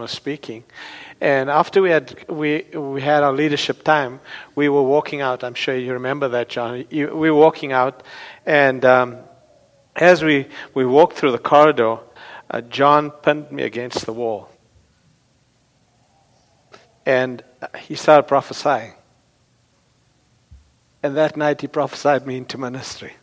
Was 0.00 0.10
speaking. 0.10 0.64
And 1.20 1.50
after 1.50 1.82
we 1.82 1.90
had 1.90 2.28
we 2.28 2.64
we 2.72 3.02
had 3.02 3.22
our 3.22 3.32
leadership 3.32 3.84
time, 3.84 4.20
we 4.54 4.68
were 4.68 4.82
walking 4.82 5.20
out. 5.20 5.44
I'm 5.44 5.54
sure 5.54 5.76
you 5.76 5.92
remember 5.92 6.28
that, 6.28 6.48
John. 6.48 6.84
We 6.90 7.06
were 7.06 7.34
walking 7.34 7.72
out, 7.72 8.02
and 8.46 8.84
um, 8.84 9.18
as 9.94 10.22
we 10.24 10.46
we 10.74 10.86
walked 10.86 11.16
through 11.16 11.32
the 11.32 11.38
corridor, 11.38 11.98
uh, 12.50 12.62
John 12.62 13.10
pinned 13.10 13.52
me 13.52 13.62
against 13.62 14.06
the 14.06 14.12
wall, 14.12 14.48
and 17.04 17.42
he 17.78 17.94
started 17.94 18.24
prophesying. 18.24 18.94
And 21.02 21.16
that 21.16 21.36
night, 21.36 21.60
he 21.60 21.66
prophesied 21.66 22.26
me 22.26 22.36
into 22.36 22.58
ministry. 22.58 23.14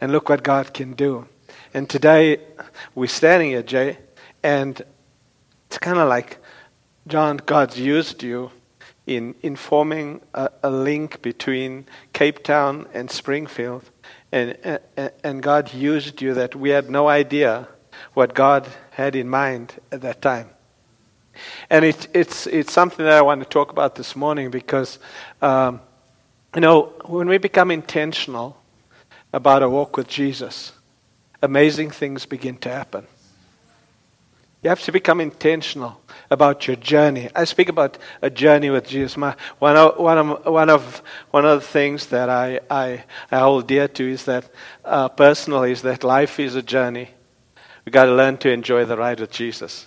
And 0.00 0.10
look 0.10 0.28
what 0.28 0.42
God 0.42 0.74
can 0.74 0.94
do. 0.94 1.28
And 1.72 1.88
today, 1.88 2.38
we're 2.94 3.06
standing 3.06 3.50
here, 3.50 3.62
Jay, 3.62 3.98
and 4.44 4.80
it's 5.66 5.78
kind 5.78 5.98
of 5.98 6.08
like, 6.08 6.38
John, 7.08 7.38
God's 7.38 7.80
used 7.80 8.22
you 8.22 8.52
in, 9.06 9.34
in 9.42 9.56
forming 9.56 10.20
a, 10.34 10.50
a 10.62 10.70
link 10.70 11.22
between 11.22 11.86
Cape 12.12 12.44
Town 12.44 12.86
and 12.92 13.10
Springfield. 13.10 13.90
And, 14.30 14.56
and, 14.96 15.10
and 15.24 15.42
God 15.42 15.72
used 15.72 16.20
you 16.20 16.34
that 16.34 16.54
we 16.54 16.70
had 16.70 16.90
no 16.90 17.08
idea 17.08 17.66
what 18.12 18.34
God 18.34 18.68
had 18.90 19.16
in 19.16 19.28
mind 19.28 19.74
at 19.90 20.02
that 20.02 20.20
time. 20.20 20.50
And 21.70 21.84
it, 21.84 22.06
it's, 22.14 22.46
it's 22.46 22.72
something 22.72 23.04
that 23.04 23.14
I 23.14 23.22
want 23.22 23.42
to 23.42 23.48
talk 23.48 23.72
about 23.72 23.94
this 23.94 24.14
morning 24.14 24.50
because, 24.50 24.98
um, 25.40 25.80
you 26.54 26.60
know, 26.60 26.92
when 27.06 27.28
we 27.28 27.38
become 27.38 27.70
intentional 27.70 28.60
about 29.32 29.62
a 29.62 29.68
walk 29.68 29.96
with 29.96 30.06
Jesus, 30.06 30.72
amazing 31.42 31.90
things 31.90 32.26
begin 32.26 32.58
to 32.58 32.68
happen. 32.68 33.06
You 34.64 34.70
have 34.70 34.80
to 34.84 34.92
become 34.92 35.20
intentional 35.20 36.00
about 36.30 36.66
your 36.66 36.76
journey. 36.76 37.28
I 37.36 37.44
speak 37.44 37.68
about 37.68 37.98
a 38.22 38.30
journey 38.30 38.70
with 38.70 38.88
Jesus. 38.88 39.14
My, 39.14 39.36
one, 39.58 39.76
of, 39.76 39.98
one, 39.98 40.16
of, 40.16 40.46
one, 40.46 40.70
of, 40.70 41.02
one 41.30 41.44
of 41.44 41.60
the 41.60 41.66
things 41.66 42.06
that 42.06 42.30
I, 42.30 42.60
I, 42.70 43.04
I 43.30 43.40
hold 43.40 43.66
dear 43.66 43.88
to 43.88 44.10
is 44.10 44.24
that, 44.24 44.50
uh, 44.82 45.10
personally, 45.10 45.72
is 45.72 45.82
that 45.82 46.02
life 46.02 46.40
is 46.40 46.54
a 46.54 46.62
journey. 46.62 47.10
We've 47.84 47.92
got 47.92 48.06
to 48.06 48.14
learn 48.14 48.38
to 48.38 48.50
enjoy 48.50 48.86
the 48.86 48.96
ride 48.96 49.20
with 49.20 49.30
Jesus. 49.30 49.86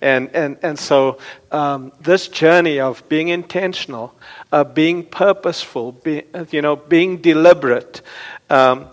And, 0.00 0.30
and, 0.32 0.58
and 0.62 0.78
so, 0.78 1.18
um, 1.50 1.90
this 2.00 2.28
journey 2.28 2.78
of 2.78 3.02
being 3.08 3.26
intentional, 3.26 4.14
uh, 4.52 4.62
being 4.62 5.04
purposeful, 5.04 5.90
be, 5.90 6.22
you 6.52 6.62
know, 6.62 6.76
being 6.76 7.16
deliberate, 7.16 8.02
um, 8.50 8.88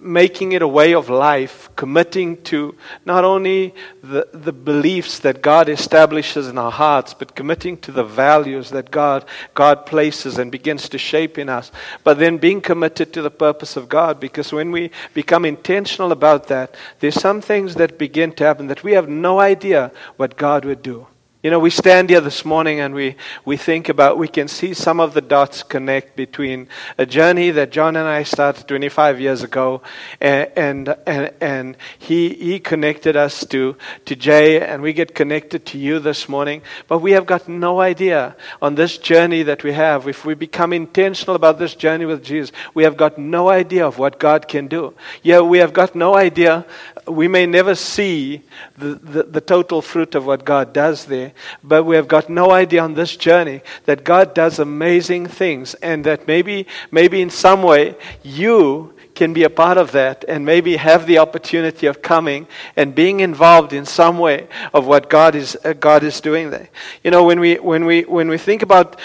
making 0.00 0.52
it 0.52 0.62
a 0.62 0.68
way 0.68 0.94
of 0.94 1.08
life, 1.08 1.70
committing 1.76 2.42
to 2.42 2.74
not 3.04 3.24
only 3.24 3.74
the, 4.02 4.28
the 4.32 4.52
beliefs 4.52 5.20
that 5.20 5.40
God 5.42 5.68
establishes 5.68 6.48
in 6.48 6.58
our 6.58 6.70
hearts, 6.70 7.14
but 7.14 7.34
committing 7.34 7.78
to 7.78 7.92
the 7.92 8.04
values 8.04 8.70
that 8.70 8.90
God, 8.90 9.24
God 9.54 9.86
places 9.86 10.38
and 10.38 10.52
begins 10.52 10.88
to 10.90 10.98
shape 10.98 11.38
in 11.38 11.48
us, 11.48 11.72
but 12.02 12.18
then 12.18 12.36
being 12.38 12.60
committed 12.60 13.12
to 13.14 13.22
the 13.22 13.30
purpose 13.30 13.76
of 13.76 13.88
God. 13.88 14.20
Because 14.20 14.52
when 14.52 14.70
we 14.70 14.90
become 15.14 15.44
intentional 15.44 16.12
about 16.12 16.48
that, 16.48 16.74
there's 17.00 17.20
some 17.20 17.40
things 17.40 17.76
that 17.76 17.98
begin 17.98 18.32
to 18.32 18.44
happen 18.44 18.66
that 18.66 18.84
we 18.84 18.92
have 18.92 19.08
no 19.08 19.40
idea 19.40 19.92
what 20.16 20.36
God 20.36 20.64
would 20.64 20.82
do. 20.82 21.06
You 21.44 21.50
know, 21.50 21.58
we 21.58 21.68
stand 21.68 22.08
here 22.08 22.22
this 22.22 22.46
morning 22.46 22.80
and 22.80 22.94
we, 22.94 23.16
we 23.44 23.58
think 23.58 23.90
about, 23.90 24.16
we 24.16 24.28
can 24.28 24.48
see 24.48 24.72
some 24.72 24.98
of 24.98 25.12
the 25.12 25.20
dots 25.20 25.62
connect 25.62 26.16
between 26.16 26.68
a 26.96 27.04
journey 27.04 27.50
that 27.50 27.70
John 27.70 27.96
and 27.96 28.08
I 28.08 28.22
started 28.22 28.66
25 28.66 29.20
years 29.20 29.42
ago, 29.42 29.82
and, 30.22 30.50
and, 30.56 30.96
and, 31.06 31.34
and 31.42 31.76
he, 31.98 32.30
he 32.30 32.60
connected 32.60 33.14
us 33.14 33.44
to, 33.48 33.76
to 34.06 34.16
Jay, 34.16 34.58
and 34.58 34.80
we 34.80 34.94
get 34.94 35.14
connected 35.14 35.66
to 35.66 35.76
you 35.76 35.98
this 35.98 36.30
morning. 36.30 36.62
But 36.88 37.00
we 37.00 37.10
have 37.10 37.26
got 37.26 37.46
no 37.46 37.78
idea 37.78 38.36
on 38.62 38.74
this 38.74 38.96
journey 38.96 39.42
that 39.42 39.62
we 39.62 39.74
have. 39.74 40.08
If 40.08 40.24
we 40.24 40.32
become 40.32 40.72
intentional 40.72 41.36
about 41.36 41.58
this 41.58 41.74
journey 41.74 42.06
with 42.06 42.24
Jesus, 42.24 42.52
we 42.72 42.84
have 42.84 42.96
got 42.96 43.18
no 43.18 43.50
idea 43.50 43.86
of 43.86 43.98
what 43.98 44.18
God 44.18 44.48
can 44.48 44.66
do. 44.66 44.94
Yeah, 45.22 45.40
we 45.40 45.58
have 45.58 45.74
got 45.74 45.94
no 45.94 46.16
idea. 46.16 46.64
We 47.06 47.28
may 47.28 47.44
never 47.44 47.74
see 47.74 48.40
the, 48.78 48.94
the, 48.94 49.22
the 49.24 49.40
total 49.42 49.82
fruit 49.82 50.14
of 50.14 50.24
what 50.24 50.46
God 50.46 50.72
does 50.72 51.04
there 51.04 51.33
but 51.62 51.84
we 51.84 51.96
have 51.96 52.08
got 52.08 52.28
no 52.28 52.50
idea 52.50 52.82
on 52.82 52.94
this 52.94 53.16
journey 53.16 53.62
that 53.84 54.04
God 54.04 54.34
does 54.34 54.58
amazing 54.58 55.26
things 55.26 55.74
and 55.74 56.04
that 56.04 56.26
maybe, 56.26 56.66
maybe 56.90 57.20
in 57.22 57.30
some 57.30 57.62
way 57.62 57.96
you 58.22 58.94
can 59.14 59.32
be 59.32 59.44
a 59.44 59.50
part 59.50 59.78
of 59.78 59.92
that 59.92 60.24
and 60.28 60.44
maybe 60.44 60.76
have 60.76 61.06
the 61.06 61.18
opportunity 61.18 61.86
of 61.86 62.02
coming 62.02 62.46
and 62.76 62.94
being 62.94 63.20
involved 63.20 63.72
in 63.72 63.86
some 63.86 64.18
way 64.18 64.48
of 64.72 64.86
what 64.86 65.08
God 65.08 65.34
is, 65.34 65.56
uh, 65.64 65.72
God 65.72 66.02
is 66.02 66.20
doing 66.20 66.50
there. 66.50 66.68
You 67.02 67.10
know, 67.10 67.24
when 67.24 67.40
we, 67.40 67.56
when 67.56 67.84
we, 67.84 68.02
when 68.02 68.28
we 68.28 68.38
think 68.38 68.62
about 68.62 68.98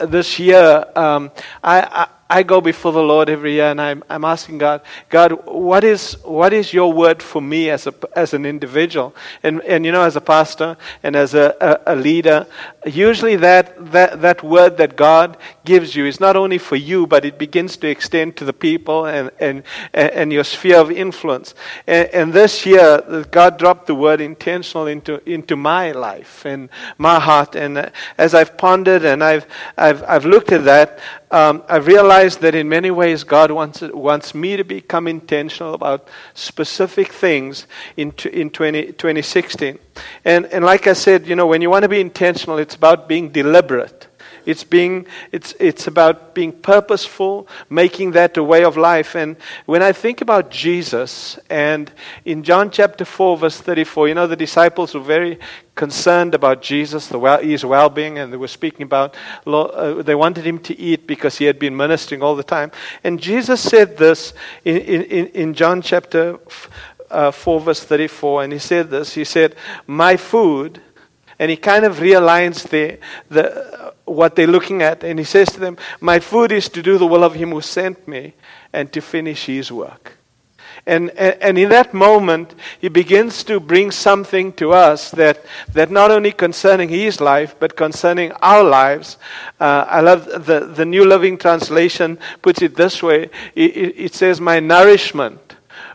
this 0.00 0.38
year, 0.38 0.84
um, 0.96 1.30
I, 1.62 1.82
I 1.82 2.08
I 2.32 2.42
go 2.44 2.62
before 2.62 2.92
the 2.92 3.02
Lord 3.02 3.28
every 3.28 3.52
year 3.52 3.66
and 3.66 3.78
I'm, 3.78 4.02
I'm 4.08 4.24
asking 4.24 4.56
God, 4.56 4.80
God, 5.10 5.32
what 5.44 5.84
is, 5.84 6.14
what 6.24 6.54
is 6.54 6.72
your 6.72 6.90
word 6.90 7.22
for 7.22 7.42
me 7.42 7.68
as, 7.68 7.86
a, 7.86 7.92
as 8.16 8.32
an 8.32 8.46
individual? 8.46 9.14
And, 9.42 9.60
and 9.64 9.84
you 9.84 9.92
know, 9.92 10.00
as 10.00 10.16
a 10.16 10.20
pastor 10.22 10.78
and 11.02 11.14
as 11.14 11.34
a, 11.34 11.54
a, 11.60 11.92
a 11.92 11.94
leader, 11.94 12.46
usually 12.86 13.36
that, 13.36 13.92
that, 13.92 14.22
that 14.22 14.42
word 14.42 14.78
that 14.78 14.96
God 14.96 15.36
gives 15.66 15.94
you 15.94 16.06
is 16.06 16.20
not 16.20 16.34
only 16.34 16.56
for 16.56 16.76
you, 16.76 17.06
but 17.06 17.26
it 17.26 17.36
begins 17.36 17.76
to 17.76 17.88
extend 17.88 18.34
to 18.38 18.46
the 18.46 18.54
people 18.54 19.04
and, 19.04 19.30
and, 19.38 19.62
and 19.92 20.32
your 20.32 20.44
sphere 20.44 20.78
of 20.78 20.90
influence. 20.90 21.54
And, 21.86 22.08
and 22.14 22.32
this 22.32 22.64
year, 22.64 23.26
God 23.30 23.58
dropped 23.58 23.88
the 23.88 23.94
word 23.94 24.22
intentional 24.22 24.86
into, 24.86 25.20
into 25.30 25.54
my 25.54 25.92
life 25.92 26.46
and 26.46 26.70
my 26.96 27.20
heart. 27.20 27.56
And 27.56 27.92
as 28.16 28.34
I've 28.34 28.56
pondered 28.56 29.04
and 29.04 29.22
I've, 29.22 29.46
I've, 29.76 30.02
I've 30.04 30.24
looked 30.24 30.50
at 30.50 30.64
that, 30.64 30.98
um, 31.32 31.62
I've 31.66 31.86
realized 31.86 32.42
that 32.42 32.54
in 32.54 32.68
many 32.68 32.90
ways 32.90 33.24
God 33.24 33.50
wants, 33.50 33.80
wants 33.80 34.34
me 34.34 34.56
to 34.56 34.64
become 34.64 35.08
intentional 35.08 35.72
about 35.72 36.06
specific 36.34 37.10
things 37.10 37.66
in, 37.96 38.12
in 38.30 38.50
20, 38.50 38.92
2016. 38.92 39.78
And, 40.26 40.46
and 40.46 40.62
like 40.64 40.86
I 40.86 40.92
said, 40.92 41.26
you 41.26 41.34
know, 41.34 41.46
when 41.46 41.62
you 41.62 41.70
want 41.70 41.84
to 41.84 41.88
be 41.88 42.00
intentional, 42.00 42.58
it's 42.58 42.74
about 42.74 43.08
being 43.08 43.30
deliberate. 43.30 44.01
It's, 44.46 44.64
being, 44.64 45.06
it's, 45.30 45.54
it's 45.58 45.86
about 45.86 46.34
being 46.34 46.52
purposeful, 46.52 47.48
making 47.70 48.12
that 48.12 48.36
a 48.36 48.42
way 48.42 48.64
of 48.64 48.76
life. 48.76 49.14
And 49.14 49.36
when 49.66 49.82
I 49.82 49.92
think 49.92 50.20
about 50.20 50.50
Jesus, 50.50 51.38
and 51.50 51.90
in 52.24 52.42
John 52.42 52.70
chapter 52.70 53.04
4, 53.04 53.36
verse 53.38 53.60
34, 53.60 54.08
you 54.08 54.14
know, 54.14 54.26
the 54.26 54.36
disciples 54.36 54.94
were 54.94 55.00
very 55.00 55.38
concerned 55.74 56.34
about 56.34 56.60
Jesus, 56.60 57.06
the 57.06 57.18
well, 57.18 57.40
his 57.40 57.64
well 57.64 57.88
being, 57.88 58.18
and 58.18 58.32
they 58.32 58.36
were 58.36 58.48
speaking 58.48 58.82
about, 58.82 59.16
uh, 59.46 60.02
they 60.02 60.14
wanted 60.14 60.44
him 60.44 60.58
to 60.58 60.78
eat 60.78 61.06
because 61.06 61.38
he 61.38 61.46
had 61.46 61.58
been 61.58 61.76
ministering 61.76 62.22
all 62.22 62.36
the 62.36 62.42
time. 62.42 62.70
And 63.02 63.20
Jesus 63.20 63.60
said 63.60 63.96
this 63.96 64.34
in, 64.64 64.76
in, 64.76 65.26
in 65.28 65.54
John 65.54 65.80
chapter 65.80 66.38
uh, 67.10 67.30
4, 67.30 67.60
verse 67.60 67.84
34, 67.84 68.44
and 68.44 68.52
he 68.52 68.58
said 68.58 68.90
this 68.90 69.14
He 69.14 69.24
said, 69.24 69.54
My 69.86 70.16
food, 70.16 70.80
and 71.38 71.50
he 71.50 71.56
kind 71.56 71.84
of 71.84 71.98
realigns 71.98 72.68
the, 72.68 72.98
the, 73.28 73.81
what 74.04 74.36
they're 74.36 74.46
looking 74.46 74.82
at. 74.82 75.04
And 75.04 75.18
he 75.18 75.24
says 75.24 75.48
to 75.50 75.60
them, 75.60 75.76
My 76.00 76.18
food 76.18 76.52
is 76.52 76.68
to 76.70 76.82
do 76.82 76.98
the 76.98 77.06
will 77.06 77.24
of 77.24 77.34
him 77.34 77.50
who 77.50 77.60
sent 77.60 78.06
me 78.06 78.34
and 78.72 78.92
to 78.92 79.00
finish 79.00 79.46
his 79.46 79.70
work. 79.70 80.18
And, 80.84 81.10
and, 81.10 81.36
and, 81.40 81.58
in 81.58 81.68
that 81.68 81.94
moment, 81.94 82.56
he 82.80 82.88
begins 82.88 83.44
to 83.44 83.60
bring 83.60 83.92
something 83.92 84.52
to 84.54 84.72
us 84.72 85.12
that, 85.12 85.44
that 85.74 85.92
not 85.92 86.10
only 86.10 86.32
concerning 86.32 86.88
his 86.88 87.20
life, 87.20 87.54
but 87.60 87.76
concerning 87.76 88.32
our 88.32 88.64
lives. 88.64 89.16
Uh, 89.60 89.84
I 89.86 90.00
love 90.00 90.24
the, 90.24 90.72
the 90.74 90.84
New 90.84 91.04
Living 91.04 91.38
Translation 91.38 92.18
puts 92.40 92.62
it 92.62 92.74
this 92.74 93.00
way 93.00 93.30
it, 93.54 93.94
it 93.96 94.14
says, 94.14 94.40
My 94.40 94.58
nourishment 94.58 95.51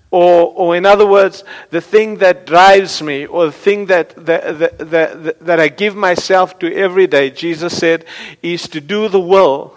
or, 0.09 0.53
or 0.55 0.75
in 0.75 0.85
other 0.85 1.05
words, 1.05 1.43
the 1.69 1.81
thing 1.81 2.17
that 2.17 2.45
drives 2.45 3.01
me, 3.01 3.25
or 3.25 3.47
the 3.47 3.51
thing 3.51 3.87
that, 3.87 4.15
that, 4.25 4.59
that, 4.59 4.77
that, 4.77 5.39
that 5.39 5.59
I 5.59 5.67
give 5.67 5.95
myself 5.95 6.57
to 6.59 6.73
every 6.73 7.07
day, 7.07 7.29
Jesus 7.29 7.77
said, 7.77 8.05
is 8.41 8.67
to 8.69 8.79
do 8.79 9.09
the 9.09 9.19
will 9.19 9.73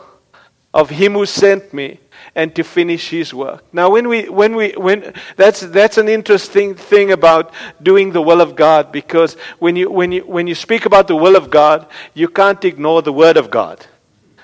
of 0.72 0.90
Him 0.90 1.14
who 1.14 1.26
sent 1.26 1.74
me 1.74 1.98
and 2.36 2.54
to 2.54 2.62
finish 2.62 3.10
His 3.10 3.34
work. 3.34 3.64
Now, 3.72 3.90
when 3.90 4.06
we, 4.06 4.28
when 4.28 4.54
we, 4.54 4.70
when, 4.72 5.14
that's, 5.36 5.60
that's 5.60 5.98
an 5.98 6.08
interesting 6.08 6.76
thing 6.76 7.10
about 7.10 7.52
doing 7.82 8.12
the 8.12 8.22
will 8.22 8.40
of 8.40 8.54
God 8.54 8.92
because 8.92 9.34
when 9.58 9.74
you, 9.74 9.90
when, 9.90 10.12
you, 10.12 10.20
when 10.22 10.46
you 10.46 10.54
speak 10.54 10.86
about 10.86 11.08
the 11.08 11.16
will 11.16 11.34
of 11.34 11.50
God, 11.50 11.88
you 12.14 12.28
can't 12.28 12.64
ignore 12.64 13.02
the 13.02 13.12
Word 13.12 13.36
of 13.36 13.50
God. 13.50 13.84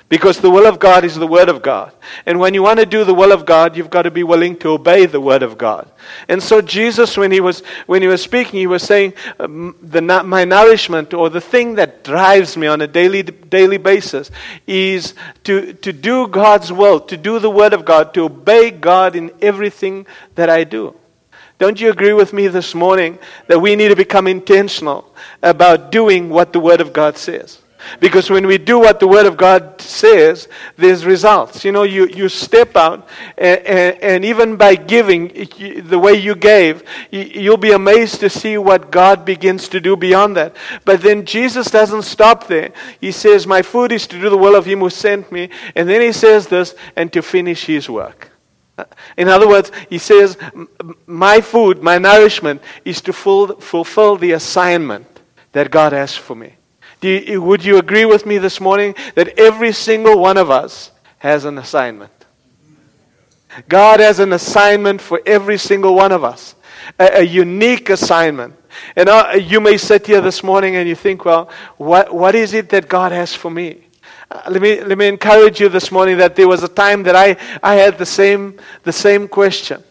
Because 0.09 0.39
the 0.39 0.51
will 0.51 0.67
of 0.67 0.79
God 0.79 1.05
is 1.05 1.17
the 1.17 1.27
Word 1.27 1.49
of 1.49 1.63
God. 1.63 1.93
And 2.27 2.39
when 2.39 2.55
you 2.55 2.63
want 2.63 2.79
to 2.79 2.87
do 2.87 3.03
the 3.03 3.15
will 3.15 3.33
of 3.33 3.45
God, 3.45 3.77
you've 3.77 3.91
got 3.91 4.03
to 4.03 4.11
be 4.13 4.23
willing 4.23 4.57
to 4.59 4.69
obey 4.69 5.07
the 5.07 5.21
Word 5.21 5.43
of 5.43 5.59
God. 5.59 5.91
And 6.29 6.41
so 6.41 6.61
Jesus, 6.61 7.17
when 7.17 7.33
he 7.33 7.41
was, 7.41 7.65
when 7.87 8.03
he 8.03 8.09
was 8.09 8.23
speaking, 8.23 8.61
he 8.61 8.69
was 8.69 8.85
saying, 8.85 9.15
um, 9.41 9.75
the, 9.83 10.01
my 10.01 10.45
nourishment 10.45 11.13
or 11.13 11.29
the 11.29 11.41
thing 11.41 11.75
that 11.75 12.05
drives 12.05 12.57
me 12.57 12.69
on 12.69 12.83
a 12.83 12.87
daily, 12.87 13.23
daily 13.23 13.79
basis 13.79 14.31
is 14.65 15.15
to, 15.43 15.73
to 15.73 15.93
do 15.93 16.29
God's 16.29 16.73
will, 16.73 17.01
to 17.01 17.17
do 17.17 17.41
the 17.41 17.51
Word 17.51 17.73
of 17.73 17.85
God, 17.85 18.15
to 18.15 18.23
obey 18.23 18.71
God 18.71 19.17
in 19.17 19.33
everything 19.43 20.07
that 20.37 20.49
I 20.49 20.63
do. 20.63 20.95
Don't 21.59 21.81
you 21.81 21.91
agree 21.91 22.13
with 22.13 22.33
me 22.33 22.47
this 22.47 22.77
morning 22.77 23.19
that 23.49 23.59
we 23.59 23.75
need 23.75 23.89
to 23.89 23.97
become 23.97 24.29
intentional 24.29 25.13
about 25.43 25.91
doing 25.91 26.29
what 26.29 26.53
the 26.53 26.61
Word 26.61 26.81
of 26.81 26.93
God 26.93 27.17
says? 27.17 27.61
Because 28.01 28.31
when 28.31 28.47
we 28.47 28.59
do 28.59 28.79
what 28.79 29.01
the 29.01 29.09
Word 29.09 29.27
of 29.27 29.37
God 29.37 29.81
says, 29.81 30.49
there's 30.77 31.05
results. 31.05 31.65
You 31.65 31.73
know, 31.73 31.83
you, 31.83 32.07
you 32.09 32.29
step 32.29 32.77
out, 32.77 33.09
and, 33.37 33.61
and, 33.61 34.03
and 34.03 34.25
even 34.25 34.57
by 34.57 34.75
giving 34.75 35.29
the 35.89 35.99
way 35.99 36.15
you 36.15 36.35
gave, 36.35 36.83
you'll 37.11 37.57
be 37.57 37.73
amazed 37.73 38.21
to 38.21 38.31
see 38.31 38.59
what 38.59 38.91
God 38.91 39.25
begins 39.25 39.69
to 39.69 39.81
do 39.81 39.97
beyond 39.97 40.37
that. 40.37 40.57
But 40.85 41.01
then 41.01 41.25
Jesus 41.25 41.71
doesn't 41.71 42.03
stop 42.03 42.47
there. 42.47 42.73
He 43.01 43.13
says, 43.13 43.47
My 43.47 43.63
food 43.63 43.93
is 43.93 44.07
to 44.09 44.21
do 44.21 44.31
the 44.31 44.37
will 44.37 44.57
of 44.57 44.67
Him 44.67 44.81
who 44.81 44.91
sent 44.91 45.31
me. 45.31 45.51
And 45.75 45.89
then 45.89 46.01
He 46.01 46.13
says 46.13 46.47
this, 46.47 46.75
and 46.95 47.13
to 47.13 47.23
finish 47.23 47.65
His 47.67 47.89
work. 47.89 48.31
Uh, 48.79 48.85
in 49.17 49.29
other 49.29 49.49
words, 49.49 49.73
he 49.89 49.99
says, 49.99 50.37
My 51.07 51.41
food, 51.41 51.83
my 51.83 51.99
nourishment 51.99 52.63
is 52.85 53.01
to 53.03 53.13
fulfill 53.13 54.17
the 54.17 54.33
assignment 54.33 55.07
that 55.53 55.71
God 55.71 55.93
has 55.93 56.15
for 56.15 56.37
me. 56.37 56.55
You, 57.03 57.43
would 57.43 57.65
you 57.65 57.79
agree 57.79 58.05
with 58.05 58.27
me 58.27 58.39
this 58.39 58.61
morning 58.61 58.95
that 59.15 59.39
every 59.39 59.73
single 59.73 60.19
one 60.19 60.37
of 60.37 60.51
us 60.51 60.91
has 61.19 61.45
an 61.45 61.59
assignment? 61.59 62.13
God 63.69 64.01
has 64.01 64.19
an 64.19 64.33
assignment 64.33 65.01
for 65.01 65.21
every 65.25 65.59
single 65.59 65.95
one 65.95 66.13
of 66.13 66.25
us, 66.25 66.55
a, 66.99 67.21
a 67.21 67.23
unique 67.23 67.91
assignment. 67.91 68.55
And 68.95 69.09
uh, 69.09 69.33
you 69.41 69.61
may 69.61 69.79
sit 69.79 70.07
here 70.07 70.21
this 70.21 70.43
morning 70.43 70.77
and 70.77 70.89
you 70.89 70.95
think, 70.95 71.25
well, 71.25 71.51
what, 71.77 72.15
what 72.15 72.35
is 72.35 72.53
it 72.53 72.69
that 72.71 72.89
God 72.89 73.13
has 73.13 73.35
for 73.35 73.51
me? 73.51 73.87
Uh, 74.31 74.43
let, 74.51 74.61
me, 74.61 74.83
let 74.83 74.99
me 74.99 75.07
encourage 75.07 75.61
you 75.61 75.69
this 75.69 75.91
morning 75.91 76.19
that 76.19 76.37
there 76.37 76.49
was 76.49 76.63
a 76.63 76.69
time 76.69 77.03
that 77.05 77.17
I, 77.17 77.37
I 77.63 77.77
had 77.77 77.97
the 77.97 78.07
same, 78.07 78.59
the 78.83 78.93
same 78.93 79.29
question. 79.29 79.83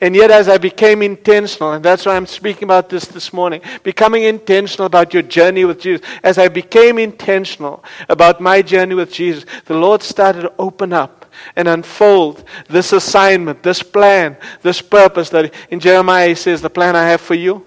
And 0.00 0.14
yet, 0.14 0.30
as 0.30 0.48
I 0.48 0.58
became 0.58 1.00
intentional, 1.00 1.72
and 1.72 1.84
that's 1.84 2.04
why 2.04 2.16
I'm 2.16 2.26
speaking 2.26 2.64
about 2.64 2.90
this 2.90 3.06
this 3.06 3.32
morning, 3.32 3.62
becoming 3.82 4.24
intentional 4.24 4.86
about 4.86 5.14
your 5.14 5.22
journey 5.22 5.64
with 5.64 5.80
Jesus, 5.80 6.06
as 6.22 6.36
I 6.36 6.48
became 6.48 6.98
intentional 6.98 7.82
about 8.08 8.40
my 8.40 8.60
journey 8.60 8.94
with 8.94 9.10
Jesus, 9.10 9.46
the 9.64 9.74
Lord 9.74 10.02
started 10.02 10.42
to 10.42 10.52
open 10.58 10.92
up 10.92 11.26
and 11.54 11.66
unfold 11.66 12.44
this 12.68 12.92
assignment, 12.92 13.62
this 13.62 13.82
plan, 13.82 14.36
this 14.62 14.82
purpose 14.82 15.30
that 15.30 15.52
in 15.70 15.80
Jeremiah 15.80 16.28
he 16.28 16.34
says, 16.34 16.60
The 16.60 16.70
plan 16.70 16.94
I 16.94 17.08
have 17.08 17.20
for 17.22 17.34
you, 17.34 17.64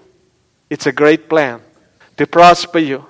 it's 0.68 0.86
a 0.86 0.92
great 0.92 1.28
plan 1.28 1.60
to 2.16 2.26
prosper 2.26 2.78
you, 2.78 3.06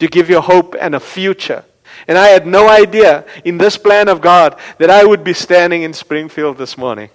to 0.00 0.08
give 0.08 0.28
you 0.28 0.40
hope 0.40 0.74
and 0.80 0.96
a 0.96 1.00
future. 1.00 1.64
And 2.08 2.18
I 2.18 2.28
had 2.28 2.44
no 2.44 2.68
idea 2.68 3.24
in 3.44 3.56
this 3.56 3.76
plan 3.76 4.08
of 4.08 4.20
God 4.20 4.58
that 4.78 4.90
I 4.90 5.04
would 5.04 5.22
be 5.22 5.32
standing 5.32 5.82
in 5.82 5.92
Springfield 5.92 6.58
this 6.58 6.76
morning. 6.76 7.10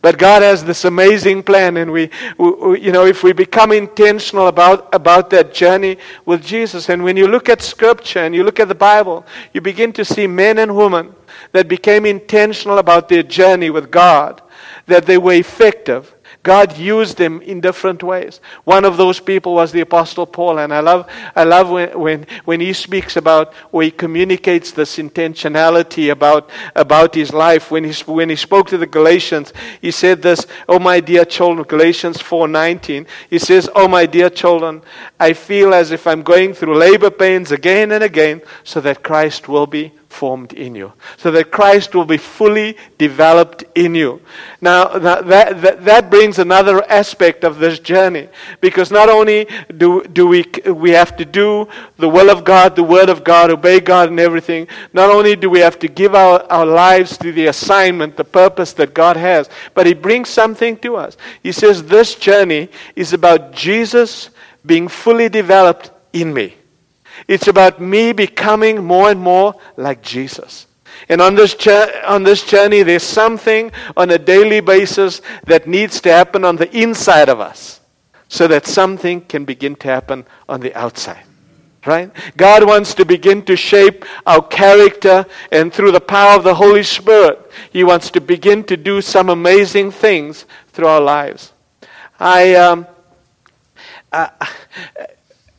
But 0.00 0.16
God 0.16 0.42
has 0.42 0.64
this 0.64 0.84
amazing 0.84 1.42
plan, 1.42 1.76
and 1.76 1.90
we, 1.90 2.10
we, 2.38 2.80
you 2.80 2.92
know, 2.92 3.04
if 3.04 3.24
we 3.24 3.32
become 3.32 3.72
intentional 3.72 4.46
about, 4.46 4.94
about 4.94 5.28
that 5.30 5.52
journey 5.52 5.98
with 6.24 6.44
Jesus, 6.44 6.88
and 6.88 7.02
when 7.02 7.16
you 7.16 7.26
look 7.26 7.48
at 7.48 7.60
Scripture 7.62 8.20
and 8.20 8.34
you 8.34 8.44
look 8.44 8.60
at 8.60 8.68
the 8.68 8.74
Bible, 8.76 9.26
you 9.52 9.60
begin 9.60 9.92
to 9.94 10.04
see 10.04 10.28
men 10.28 10.58
and 10.58 10.76
women 10.76 11.14
that 11.52 11.66
became 11.66 12.06
intentional 12.06 12.78
about 12.78 13.08
their 13.08 13.24
journey 13.24 13.70
with 13.70 13.90
God, 13.90 14.40
that 14.86 15.04
they 15.04 15.18
were 15.18 15.32
effective, 15.32 16.14
God 16.42 16.78
used 16.78 17.18
them 17.18 17.42
in 17.42 17.60
different 17.60 18.02
ways. 18.02 18.40
One 18.64 18.84
of 18.84 18.96
those 18.96 19.18
people 19.20 19.54
was 19.54 19.72
the 19.72 19.80
Apostle 19.80 20.24
Paul, 20.24 20.58
and 20.58 20.72
I 20.72 20.80
love, 20.80 21.10
I 21.34 21.44
love 21.44 21.68
when, 21.68 21.98
when, 21.98 22.26
when 22.44 22.60
he 22.60 22.72
speaks 22.72 23.16
about, 23.16 23.52
where 23.70 23.84
he 23.84 23.90
communicates 23.90 24.70
this 24.70 24.98
intentionality 24.98 26.10
about, 26.12 26.48
about 26.76 27.14
his 27.14 27.32
life. 27.32 27.70
When 27.70 27.84
he, 27.84 27.92
when 28.04 28.30
he 28.30 28.36
spoke 28.36 28.68
to 28.68 28.78
the 28.78 28.86
Galatians, 28.86 29.52
he 29.82 29.90
said 29.90 30.22
this, 30.22 30.46
Oh, 30.68 30.78
my 30.78 31.00
dear 31.00 31.24
children, 31.24 31.66
Galatians 31.66 32.18
4.19, 32.18 33.06
he 33.28 33.38
says, 33.38 33.68
Oh, 33.74 33.88
my 33.88 34.06
dear 34.06 34.30
children, 34.30 34.82
I 35.18 35.32
feel 35.32 35.74
as 35.74 35.90
if 35.90 36.06
I'm 36.06 36.22
going 36.22 36.54
through 36.54 36.76
labor 36.76 37.10
pains 37.10 37.50
again 37.50 37.92
and 37.92 38.04
again 38.04 38.42
so 38.62 38.80
that 38.80 39.02
Christ 39.02 39.48
will 39.48 39.66
be 39.66 39.92
formed 40.08 40.52
in 40.52 40.74
you, 40.74 40.92
so 41.16 41.30
that 41.30 41.50
Christ 41.50 41.94
will 41.94 42.04
be 42.04 42.16
fully 42.16 42.76
developed 42.96 43.64
in 43.74 43.94
you. 43.94 44.20
Now, 44.60 44.98
that, 44.98 45.26
that, 45.26 45.84
that 45.84 46.10
brings 46.10 46.38
another 46.38 46.82
aspect 46.90 47.44
of 47.44 47.58
this 47.58 47.78
journey, 47.78 48.28
because 48.60 48.90
not 48.90 49.08
only 49.08 49.46
do, 49.76 50.02
do 50.04 50.26
we, 50.26 50.44
we 50.66 50.90
have 50.90 51.16
to 51.18 51.24
do 51.24 51.68
the 51.98 52.08
will 52.08 52.30
of 52.30 52.44
God, 52.44 52.74
the 52.74 52.82
word 52.82 53.08
of 53.08 53.22
God, 53.22 53.50
obey 53.50 53.80
God 53.80 54.08
and 54.10 54.18
everything, 54.18 54.66
not 54.92 55.10
only 55.10 55.36
do 55.36 55.50
we 55.50 55.60
have 55.60 55.78
to 55.80 55.88
give 55.88 56.14
our, 56.14 56.42
our 56.50 56.66
lives 56.66 57.16
to 57.18 57.30
the 57.32 57.46
assignment, 57.46 58.16
the 58.16 58.24
purpose 58.24 58.72
that 58.74 58.94
God 58.94 59.16
has, 59.16 59.48
but 59.74 59.86
He 59.86 59.94
brings 59.94 60.28
something 60.28 60.76
to 60.78 60.96
us. 60.96 61.16
He 61.42 61.52
says, 61.52 61.84
This 61.84 62.14
journey 62.14 62.70
is 62.96 63.12
about 63.12 63.52
Jesus 63.52 64.30
being 64.66 64.88
fully 64.88 65.28
developed 65.28 65.90
in 66.12 66.32
me. 66.34 66.57
It's 67.28 67.46
about 67.46 67.80
me 67.80 68.12
becoming 68.12 68.82
more 68.82 69.10
and 69.10 69.20
more 69.20 69.54
like 69.76 70.02
Jesus. 70.02 70.66
And 71.08 71.20
on 71.20 71.34
this, 71.34 71.54
on 72.04 72.22
this 72.22 72.42
journey, 72.42 72.82
there's 72.82 73.02
something 73.02 73.70
on 73.96 74.10
a 74.10 74.18
daily 74.18 74.60
basis 74.60 75.20
that 75.44 75.68
needs 75.68 76.00
to 76.00 76.10
happen 76.10 76.44
on 76.44 76.56
the 76.56 76.74
inside 76.76 77.28
of 77.28 77.38
us 77.38 77.80
so 78.28 78.48
that 78.48 78.66
something 78.66 79.20
can 79.22 79.44
begin 79.44 79.76
to 79.76 79.88
happen 79.88 80.26
on 80.48 80.60
the 80.60 80.74
outside. 80.74 81.22
Right? 81.86 82.10
God 82.36 82.66
wants 82.66 82.92
to 82.94 83.04
begin 83.04 83.42
to 83.44 83.56
shape 83.56 84.04
our 84.26 84.42
character, 84.42 85.24
and 85.52 85.72
through 85.72 85.92
the 85.92 86.00
power 86.00 86.36
of 86.36 86.44
the 86.44 86.54
Holy 86.54 86.82
Spirit, 86.82 87.50
He 87.70 87.84
wants 87.84 88.10
to 88.10 88.20
begin 88.20 88.64
to 88.64 88.76
do 88.76 89.00
some 89.00 89.30
amazing 89.30 89.92
things 89.92 90.44
through 90.72 90.88
our 90.88 91.00
lives. 91.00 91.52
I, 92.18 92.54
um, 92.56 92.86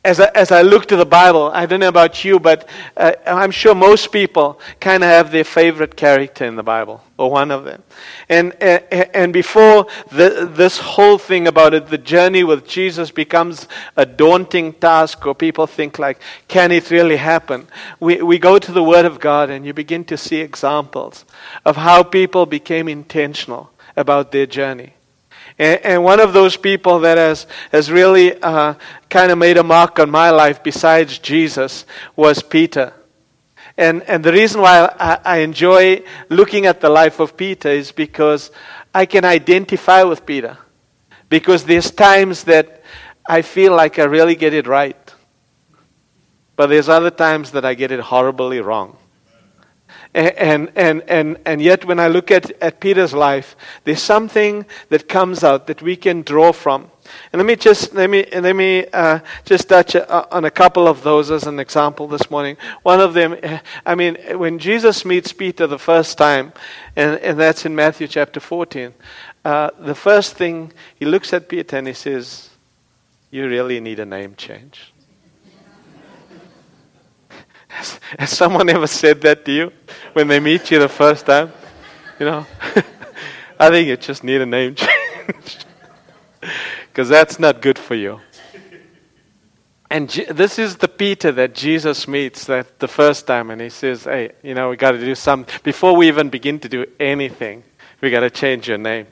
as 0.02 0.18
I, 0.18 0.30
as 0.34 0.50
I 0.50 0.62
look 0.62 0.86
to 0.86 0.96
the 0.96 1.04
Bible, 1.04 1.50
I 1.52 1.66
don't 1.66 1.80
know 1.80 1.88
about 1.88 2.24
you, 2.24 2.40
but 2.40 2.66
uh, 2.96 3.12
I'm 3.26 3.50
sure 3.50 3.74
most 3.74 4.10
people 4.10 4.58
kind 4.80 5.02
of 5.02 5.10
have 5.10 5.30
their 5.30 5.44
favorite 5.44 5.94
character 5.94 6.46
in 6.46 6.56
the 6.56 6.62
Bible, 6.62 7.04
or 7.18 7.30
one 7.30 7.50
of 7.50 7.64
them. 7.64 7.82
And, 8.28 8.54
and, 8.62 8.82
and 9.14 9.32
before 9.32 9.86
the, 10.10 10.48
this 10.50 10.78
whole 10.78 11.18
thing 11.18 11.46
about 11.46 11.74
it, 11.74 11.88
the 11.88 11.98
journey 11.98 12.44
with 12.44 12.66
Jesus 12.66 13.10
becomes 13.10 13.68
a 13.94 14.06
daunting 14.06 14.72
task, 14.72 15.26
or 15.26 15.34
people 15.34 15.66
think 15.66 15.98
like, 15.98 16.18
can 16.48 16.72
it 16.72 16.90
really 16.90 17.16
happen? 17.16 17.68
We, 18.00 18.22
we 18.22 18.38
go 18.38 18.58
to 18.58 18.72
the 18.72 18.82
Word 18.82 19.04
of 19.04 19.20
God 19.20 19.50
and 19.50 19.66
you 19.66 19.74
begin 19.74 20.04
to 20.06 20.16
see 20.16 20.36
examples 20.40 21.26
of 21.66 21.76
how 21.76 22.04
people 22.04 22.46
became 22.46 22.88
intentional 22.88 23.70
about 23.96 24.32
their 24.32 24.46
journey. 24.46 24.94
And, 25.60 25.84
and 25.84 26.04
one 26.04 26.20
of 26.20 26.32
those 26.32 26.56
people 26.56 27.00
that 27.00 27.18
has, 27.18 27.46
has 27.70 27.92
really 27.92 28.32
uh, 28.42 28.74
kind 29.10 29.30
of 29.30 29.36
made 29.36 29.58
a 29.58 29.62
mark 29.62 29.98
on 29.98 30.10
my 30.10 30.30
life 30.30 30.62
besides 30.62 31.18
Jesus 31.18 31.84
was 32.16 32.42
Peter. 32.42 32.94
And, 33.76 34.02
and 34.04 34.24
the 34.24 34.32
reason 34.32 34.62
why 34.62 34.90
I, 34.98 35.18
I 35.22 35.36
enjoy 35.40 36.02
looking 36.30 36.64
at 36.64 36.80
the 36.80 36.88
life 36.88 37.20
of 37.20 37.36
Peter 37.36 37.68
is 37.68 37.92
because 37.92 38.50
I 38.94 39.04
can 39.04 39.26
identify 39.26 40.02
with 40.02 40.24
Peter. 40.24 40.56
Because 41.28 41.64
there's 41.64 41.90
times 41.90 42.44
that 42.44 42.82
I 43.28 43.42
feel 43.42 43.76
like 43.76 43.98
I 43.98 44.04
really 44.04 44.36
get 44.36 44.54
it 44.54 44.66
right. 44.66 45.14
But 46.56 46.68
there's 46.68 46.88
other 46.88 47.10
times 47.10 47.50
that 47.50 47.66
I 47.66 47.74
get 47.74 47.92
it 47.92 48.00
horribly 48.00 48.62
wrong. 48.62 48.96
And, 50.12 50.72
and, 50.74 51.02
and, 51.06 51.38
and 51.46 51.62
yet, 51.62 51.84
when 51.84 52.00
I 52.00 52.08
look 52.08 52.32
at, 52.32 52.50
at 52.60 52.80
Peter's 52.80 53.14
life, 53.14 53.54
there's 53.84 54.02
something 54.02 54.66
that 54.88 55.08
comes 55.08 55.44
out 55.44 55.68
that 55.68 55.82
we 55.82 55.94
can 55.94 56.22
draw 56.22 56.52
from. 56.52 56.90
And 57.32 57.38
let 57.40 57.46
me 57.46 57.56
just 57.56 57.92
let 57.94 58.08
me 58.08 58.24
let 58.32 58.54
me 58.54 58.86
uh, 58.92 59.20
just 59.44 59.68
touch 59.68 59.96
uh, 59.96 60.26
on 60.30 60.44
a 60.44 60.50
couple 60.50 60.86
of 60.86 61.02
those 61.02 61.30
as 61.30 61.46
an 61.46 61.58
example 61.58 62.06
this 62.06 62.30
morning. 62.30 62.56
One 62.82 63.00
of 63.00 63.14
them, 63.14 63.36
I 63.86 63.94
mean, 63.94 64.16
when 64.38 64.58
Jesus 64.58 65.04
meets 65.04 65.32
Peter 65.32 65.66
the 65.66 65.78
first 65.78 66.18
time, 66.18 66.52
and, 66.96 67.18
and 67.18 67.38
that's 67.38 67.64
in 67.64 67.74
Matthew 67.74 68.06
chapter 68.06 68.40
14. 68.40 68.94
Uh, 69.44 69.70
the 69.78 69.94
first 69.94 70.34
thing 70.34 70.72
he 70.96 71.04
looks 71.04 71.32
at 71.32 71.48
Peter 71.48 71.76
and 71.76 71.86
he 71.86 71.94
says, 71.94 72.50
"You 73.30 73.48
really 73.48 73.80
need 73.80 73.98
a 73.98 74.06
name 74.06 74.34
change." 74.36 74.89
Has, 77.70 78.00
has 78.18 78.30
someone 78.30 78.68
ever 78.68 78.86
said 78.86 79.20
that 79.22 79.44
to 79.44 79.52
you 79.52 79.72
when 80.12 80.28
they 80.28 80.40
meet 80.40 80.70
you 80.70 80.78
the 80.78 80.88
first 80.88 81.26
time? 81.26 81.52
You 82.18 82.26
know, 82.26 82.46
I 83.58 83.70
think 83.70 83.88
you 83.88 83.96
just 83.96 84.24
need 84.24 84.40
a 84.40 84.46
name 84.46 84.74
change 84.76 85.58
because 86.88 87.08
that's 87.08 87.38
not 87.38 87.62
good 87.62 87.78
for 87.78 87.94
you. 87.94 88.20
And 89.92 90.08
this 90.08 90.58
is 90.58 90.76
the 90.76 90.86
Peter 90.86 91.32
that 91.32 91.54
Jesus 91.54 92.06
meets 92.06 92.44
that 92.44 92.78
the 92.78 92.86
first 92.86 93.26
time, 93.26 93.50
and 93.50 93.60
he 93.60 93.70
says, 93.70 94.04
"Hey, 94.04 94.32
you 94.42 94.54
know, 94.54 94.70
we 94.70 94.76
got 94.76 94.92
to 94.92 95.00
do 95.00 95.14
something 95.16 95.52
before 95.64 95.96
we 95.96 96.06
even 96.06 96.28
begin 96.28 96.60
to 96.60 96.68
do 96.68 96.86
anything. 97.00 97.64
We 98.00 98.10
got 98.10 98.20
to 98.20 98.30
change 98.30 98.68
your 98.68 98.78
name." 98.78 99.08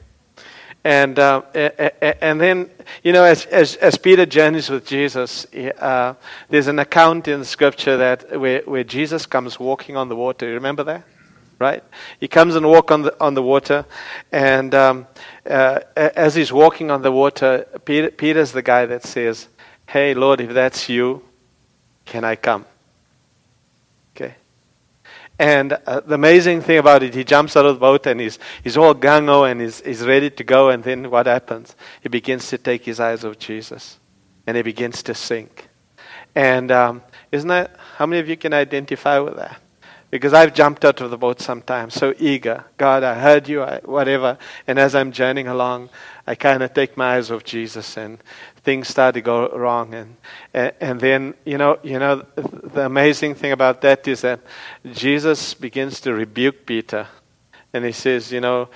And, 0.84 1.18
uh, 1.18 1.42
and 1.52 2.40
then, 2.40 2.70
you 3.02 3.12
know, 3.12 3.24
as, 3.24 3.44
as, 3.46 3.76
as 3.76 3.98
Peter 3.98 4.24
journeys 4.24 4.70
with 4.70 4.86
Jesus, 4.86 5.46
uh, 5.54 6.14
there's 6.48 6.68
an 6.68 6.78
account 6.78 7.28
in 7.28 7.44
scripture 7.44 7.96
that 7.96 8.40
where, 8.40 8.62
where 8.62 8.84
Jesus 8.84 9.26
comes 9.26 9.58
walking 9.58 9.96
on 9.96 10.08
the 10.08 10.16
water. 10.16 10.46
You 10.46 10.54
remember 10.54 10.84
that? 10.84 11.04
right? 11.58 11.82
He 12.20 12.28
comes 12.28 12.54
and 12.54 12.66
walk 12.66 12.90
on 12.90 13.02
the 13.02 13.20
on 13.20 13.34
the 13.34 13.42
water, 13.42 13.84
and 14.30 14.74
um, 14.74 15.06
uh, 15.48 15.80
as 15.96 16.34
he's 16.34 16.52
walking 16.52 16.90
on 16.90 17.02
the 17.02 17.12
water, 17.12 17.66
Peter, 17.84 18.10
Peter's 18.10 18.52
the 18.52 18.62
guy 18.62 18.86
that 18.86 19.02
says, 19.02 19.48
"Hey, 19.86 20.14
Lord, 20.14 20.40
if 20.40 20.50
that's 20.50 20.88
you, 20.88 21.22
can 22.04 22.24
I 22.24 22.36
come?" 22.36 22.64
And 25.38 25.72
uh, 25.86 26.00
the 26.00 26.16
amazing 26.16 26.62
thing 26.62 26.78
about 26.78 27.02
it, 27.04 27.14
he 27.14 27.22
jumps 27.22 27.56
out 27.56 27.64
of 27.64 27.76
the 27.76 27.80
boat 27.80 28.06
and 28.06 28.20
he's 28.20 28.38
he's 28.64 28.76
all 28.76 28.94
gung 28.94 29.50
and 29.50 29.60
he's 29.60 29.80
he's 29.80 30.04
ready 30.04 30.30
to 30.30 30.44
go. 30.44 30.70
And 30.70 30.82
then 30.82 31.10
what 31.10 31.26
happens? 31.26 31.76
He 32.02 32.08
begins 32.08 32.48
to 32.48 32.58
take 32.58 32.84
his 32.84 32.98
eyes 32.98 33.24
off 33.24 33.38
Jesus, 33.38 33.98
and 34.46 34.56
he 34.56 34.62
begins 34.62 35.02
to 35.04 35.14
sink. 35.14 35.68
And 36.34 36.72
um, 36.72 37.02
isn't 37.30 37.48
that 37.48 37.76
how 37.96 38.06
many 38.06 38.20
of 38.20 38.28
you 38.28 38.36
can 38.36 38.52
identify 38.52 39.18
with 39.18 39.36
that? 39.36 39.60
Because 40.10 40.32
I've 40.32 40.54
jumped 40.54 40.84
out 40.84 41.00
of 41.02 41.10
the 41.10 41.18
boat 41.18 41.40
sometimes, 41.40 41.94
so 41.94 42.14
eager. 42.18 42.64
God, 42.78 43.04
I 43.04 43.14
heard 43.14 43.46
you, 43.46 43.62
I, 43.62 43.80
whatever. 43.84 44.38
And 44.66 44.78
as 44.78 44.94
I'm 44.94 45.12
journeying 45.12 45.48
along, 45.48 45.90
I 46.26 46.34
kind 46.34 46.62
of 46.62 46.72
take 46.72 46.96
my 46.96 47.16
eyes 47.16 47.30
off 47.30 47.44
Jesus, 47.44 47.96
and 47.96 48.18
things 48.68 48.88
start 48.88 49.14
to 49.14 49.22
go 49.22 49.48
wrong. 49.48 49.94
And, 49.94 50.16
and 50.78 51.00
then 51.00 51.32
you 51.46 51.56
know, 51.56 51.78
you 51.82 51.98
know, 51.98 52.26
the 52.74 52.84
amazing 52.84 53.34
thing 53.34 53.52
about 53.52 53.80
that 53.80 54.06
is 54.06 54.20
that 54.20 54.40
Jesus 54.92 55.54
begins 55.54 56.00
to 56.00 56.12
rebuke 56.12 56.66
Peter, 56.66 57.06
and 57.72 57.84
he 57.84 57.92
says, 57.92 58.30
you 58.30 58.40
know. 58.40 58.68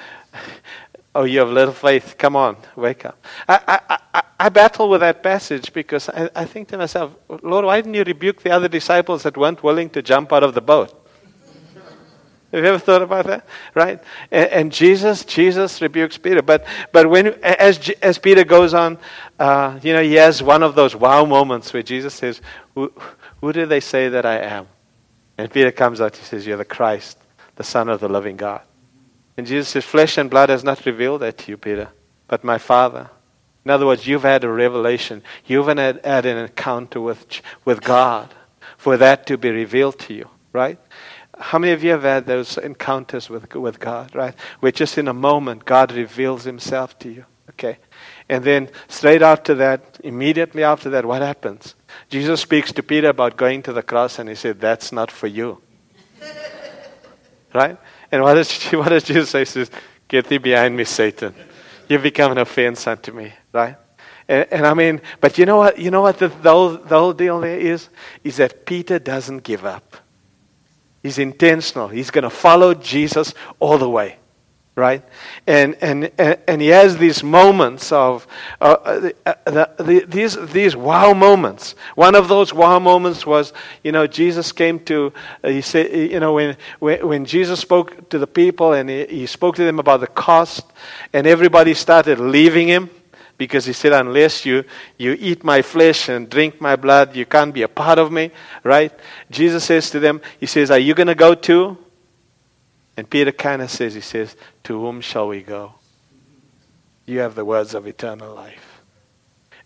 Oh, 1.14 1.24
you 1.24 1.40
have 1.40 1.50
little 1.50 1.74
faith. 1.74 2.14
Come 2.16 2.36
on, 2.36 2.56
wake 2.74 3.04
up. 3.04 3.22
I, 3.46 3.60
I, 3.68 3.98
I, 4.14 4.22
I 4.40 4.48
battle 4.48 4.88
with 4.88 5.02
that 5.02 5.22
passage 5.22 5.70
because 5.74 6.08
I, 6.08 6.30
I 6.34 6.46
think 6.46 6.68
to 6.68 6.78
myself, 6.78 7.12
Lord, 7.42 7.66
why 7.66 7.76
didn't 7.82 7.92
you 7.92 8.04
rebuke 8.04 8.40
the 8.40 8.50
other 8.50 8.68
disciples 8.68 9.22
that 9.24 9.36
weren't 9.36 9.62
willing 9.62 9.90
to 9.90 10.00
jump 10.00 10.32
out 10.32 10.42
of 10.42 10.54
the 10.54 10.62
boat? 10.62 11.01
Have 12.52 12.62
you 12.62 12.68
ever 12.68 12.78
thought 12.78 13.02
about 13.02 13.26
that? 13.26 13.46
Right? 13.74 14.02
And, 14.30 14.50
and, 14.50 14.72
Jesus, 14.72 15.24
Jesus 15.24 15.80
rebukes 15.80 16.18
Peter. 16.18 16.42
But, 16.42 16.66
but 16.92 17.08
when, 17.08 17.28
as, 17.42 17.90
as 18.02 18.18
Peter 18.18 18.44
goes 18.44 18.74
on, 18.74 18.98
uh, 19.38 19.80
you 19.82 19.94
know, 19.94 20.02
he 20.02 20.14
has 20.14 20.42
one 20.42 20.62
of 20.62 20.74
those 20.74 20.94
wow 20.94 21.24
moments 21.24 21.72
where 21.72 21.82
Jesus 21.82 22.12
says, 22.14 22.42
who, 22.74 22.92
who 23.40 23.52
do 23.52 23.64
they 23.64 23.80
say 23.80 24.10
that 24.10 24.26
I 24.26 24.38
am? 24.38 24.68
And 25.38 25.50
Peter 25.50 25.72
comes 25.72 26.00
out, 26.00 26.16
he 26.16 26.24
says, 26.24 26.46
You're 26.46 26.56
the 26.56 26.64
Christ, 26.64 27.18
the 27.56 27.64
Son 27.64 27.88
of 27.88 28.00
the 28.00 28.08
living 28.08 28.36
God. 28.36 28.62
And 29.36 29.46
Jesus 29.46 29.68
says, 29.68 29.84
Flesh 29.84 30.18
and 30.18 30.30
blood 30.30 30.50
has 30.50 30.62
not 30.62 30.84
revealed 30.84 31.22
that 31.22 31.38
to 31.38 31.50
you, 31.50 31.56
Peter, 31.56 31.88
but 32.28 32.44
my 32.44 32.58
Father. 32.58 33.10
In 33.64 33.70
other 33.70 33.86
words, 33.86 34.06
you've 34.06 34.22
had 34.22 34.44
a 34.44 34.48
revelation. 34.48 35.22
You've 35.46 35.66
had, 35.68 36.04
had 36.04 36.26
an 36.26 36.36
encounter 36.36 37.00
with, 37.00 37.40
with 37.64 37.80
God 37.80 38.34
for 38.76 38.96
that 38.96 39.26
to 39.26 39.38
be 39.38 39.50
revealed 39.50 39.98
to 40.00 40.14
you, 40.14 40.28
right? 40.52 40.78
How 41.38 41.58
many 41.58 41.72
of 41.72 41.82
you 41.82 41.90
have 41.90 42.02
had 42.02 42.26
those 42.26 42.58
encounters 42.58 43.30
with, 43.30 43.54
with 43.54 43.80
God, 43.80 44.14
right? 44.14 44.34
Where 44.60 44.72
just 44.72 44.98
in 44.98 45.08
a 45.08 45.14
moment, 45.14 45.64
God 45.64 45.92
reveals 45.92 46.44
himself 46.44 46.98
to 47.00 47.10
you, 47.10 47.24
okay? 47.50 47.78
And 48.28 48.44
then 48.44 48.70
straight 48.88 49.22
after 49.22 49.54
that, 49.54 49.98
immediately 50.04 50.62
after 50.62 50.90
that, 50.90 51.06
what 51.06 51.22
happens? 51.22 51.74
Jesus 52.08 52.40
speaks 52.40 52.72
to 52.72 52.82
Peter 52.82 53.08
about 53.08 53.36
going 53.36 53.62
to 53.62 53.72
the 53.72 53.82
cross, 53.82 54.18
and 54.18 54.28
he 54.28 54.34
said, 54.34 54.60
That's 54.60 54.92
not 54.92 55.10
for 55.10 55.26
you. 55.26 55.60
right? 57.54 57.78
And 58.10 58.22
what 58.22 58.34
does, 58.34 58.62
what 58.72 58.90
does 58.90 59.04
Jesus 59.04 59.30
say? 59.30 59.40
He 59.40 59.44
says, 59.46 59.70
Get 60.08 60.26
thee 60.26 60.38
behind 60.38 60.76
me, 60.76 60.84
Satan. 60.84 61.34
You've 61.88 62.02
become 62.02 62.32
an 62.32 62.38
offense 62.38 62.86
unto 62.86 63.12
me, 63.12 63.32
right? 63.52 63.76
And, 64.28 64.46
and, 64.52 64.66
I 64.66 64.74
mean, 64.74 65.00
but 65.20 65.38
you 65.38 65.46
know 65.46 65.56
what? 65.56 65.78
You 65.78 65.90
know 65.90 66.02
what 66.02 66.18
the, 66.18 66.28
the, 66.28 66.50
whole, 66.50 66.76
the 66.76 66.98
whole 66.98 67.12
deal 67.12 67.40
there 67.40 67.58
is? 67.58 67.88
Is 68.22 68.36
that 68.36 68.66
Peter 68.66 68.98
doesn't 68.98 69.42
give 69.42 69.64
up. 69.64 69.96
He's 71.02 71.18
intentional. 71.18 71.88
He's 71.88 72.10
going 72.10 72.22
to 72.22 72.30
follow 72.30 72.74
Jesus 72.74 73.34
all 73.58 73.78
the 73.78 73.88
way. 73.88 74.18
Right? 74.74 75.04
And, 75.46 75.76
and, 75.82 76.10
and, 76.16 76.62
he 76.62 76.68
has 76.68 76.96
these 76.96 77.22
moments 77.22 77.92
of, 77.92 78.26
uh, 78.58 79.10
uh, 79.26 79.34
the, 79.44 79.70
the, 79.76 80.04
these, 80.08 80.34
these 80.50 80.74
wow 80.74 81.12
moments. 81.12 81.74
One 81.94 82.14
of 82.14 82.28
those 82.28 82.54
wow 82.54 82.78
moments 82.78 83.26
was, 83.26 83.52
you 83.84 83.92
know, 83.92 84.06
Jesus 84.06 84.50
came 84.50 84.80
to, 84.86 85.12
uh, 85.44 85.50
he 85.50 85.60
said, 85.60 85.94
you 85.94 86.18
know, 86.20 86.32
when, 86.32 86.56
when, 86.78 87.06
when 87.06 87.24
Jesus 87.26 87.60
spoke 87.60 88.08
to 88.08 88.18
the 88.18 88.26
people 88.26 88.72
and 88.72 88.88
he, 88.88 89.04
he 89.04 89.26
spoke 89.26 89.56
to 89.56 89.64
them 89.64 89.78
about 89.78 90.00
the 90.00 90.06
cost, 90.06 90.64
and 91.12 91.26
everybody 91.26 91.74
started 91.74 92.18
leaving 92.18 92.66
him 92.66 92.88
because 93.42 93.64
he 93.64 93.72
said, 93.72 93.92
Unless 93.92 94.46
you, 94.46 94.62
you 94.96 95.16
eat 95.18 95.42
my 95.42 95.62
flesh 95.62 96.08
and 96.08 96.30
drink 96.30 96.60
my 96.60 96.76
blood, 96.76 97.16
you 97.16 97.26
can't 97.26 97.52
be 97.52 97.62
a 97.62 97.68
part 97.68 97.98
of 97.98 98.12
me, 98.12 98.30
right? 98.62 98.92
Jesus 99.32 99.64
says 99.64 99.90
to 99.90 99.98
them, 99.98 100.20
He 100.38 100.46
says, 100.46 100.70
Are 100.70 100.78
you 100.78 100.94
going 100.94 101.08
to 101.08 101.16
go 101.16 101.34
too? 101.34 101.76
And 102.96 103.10
Peter 103.10 103.32
kind 103.32 103.60
of 103.60 103.68
says, 103.68 103.94
He 103.94 104.00
says, 104.00 104.36
To 104.62 104.80
whom 104.80 105.00
shall 105.00 105.26
we 105.26 105.42
go? 105.42 105.74
You 107.04 107.18
have 107.18 107.34
the 107.34 107.44
words 107.44 107.74
of 107.74 107.88
eternal 107.88 108.32
life. 108.32 108.80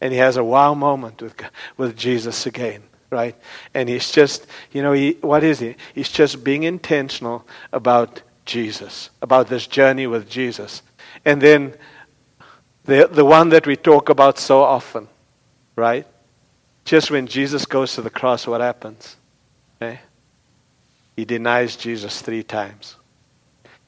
And 0.00 0.10
he 0.10 0.18
has 0.20 0.38
a 0.38 0.44
wow 0.44 0.72
moment 0.72 1.20
with, 1.20 1.34
with 1.76 1.96
Jesus 1.98 2.46
again, 2.46 2.82
right? 3.10 3.36
And 3.74 3.90
he's 3.90 4.10
just, 4.10 4.46
you 4.72 4.82
know, 4.82 4.92
he, 4.92 5.18
what 5.20 5.44
is 5.44 5.58
he? 5.58 5.76
He's 5.94 6.08
just 6.08 6.42
being 6.42 6.62
intentional 6.62 7.46
about 7.74 8.22
Jesus, 8.46 9.10
about 9.20 9.48
this 9.48 9.66
journey 9.66 10.06
with 10.06 10.30
Jesus. 10.30 10.82
And 11.26 11.42
then 11.42 11.74
the, 12.86 13.08
the 13.10 13.24
one 13.24 13.50
that 13.50 13.66
we 13.66 13.76
talk 13.76 14.08
about 14.08 14.38
so 14.38 14.62
often, 14.62 15.08
right? 15.74 16.06
Just 16.84 17.10
when 17.10 17.26
Jesus 17.26 17.66
goes 17.66 17.94
to 17.94 18.02
the 18.02 18.10
cross, 18.10 18.46
what 18.46 18.60
happens? 18.60 19.16
Okay? 19.82 20.00
He 21.16 21.24
denies 21.24 21.76
Jesus 21.76 22.22
three 22.22 22.42
times. 22.42 22.96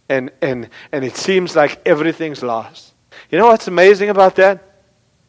And, 0.09 0.31
and, 0.41 0.69
and 0.91 1.05
it 1.05 1.17
seems 1.17 1.55
like 1.55 1.81
everything's 1.87 2.43
lost. 2.43 2.93
You 3.31 3.39
know 3.39 3.47
what's 3.47 3.69
amazing 3.69 4.09
about 4.09 4.37
that? 4.37 4.65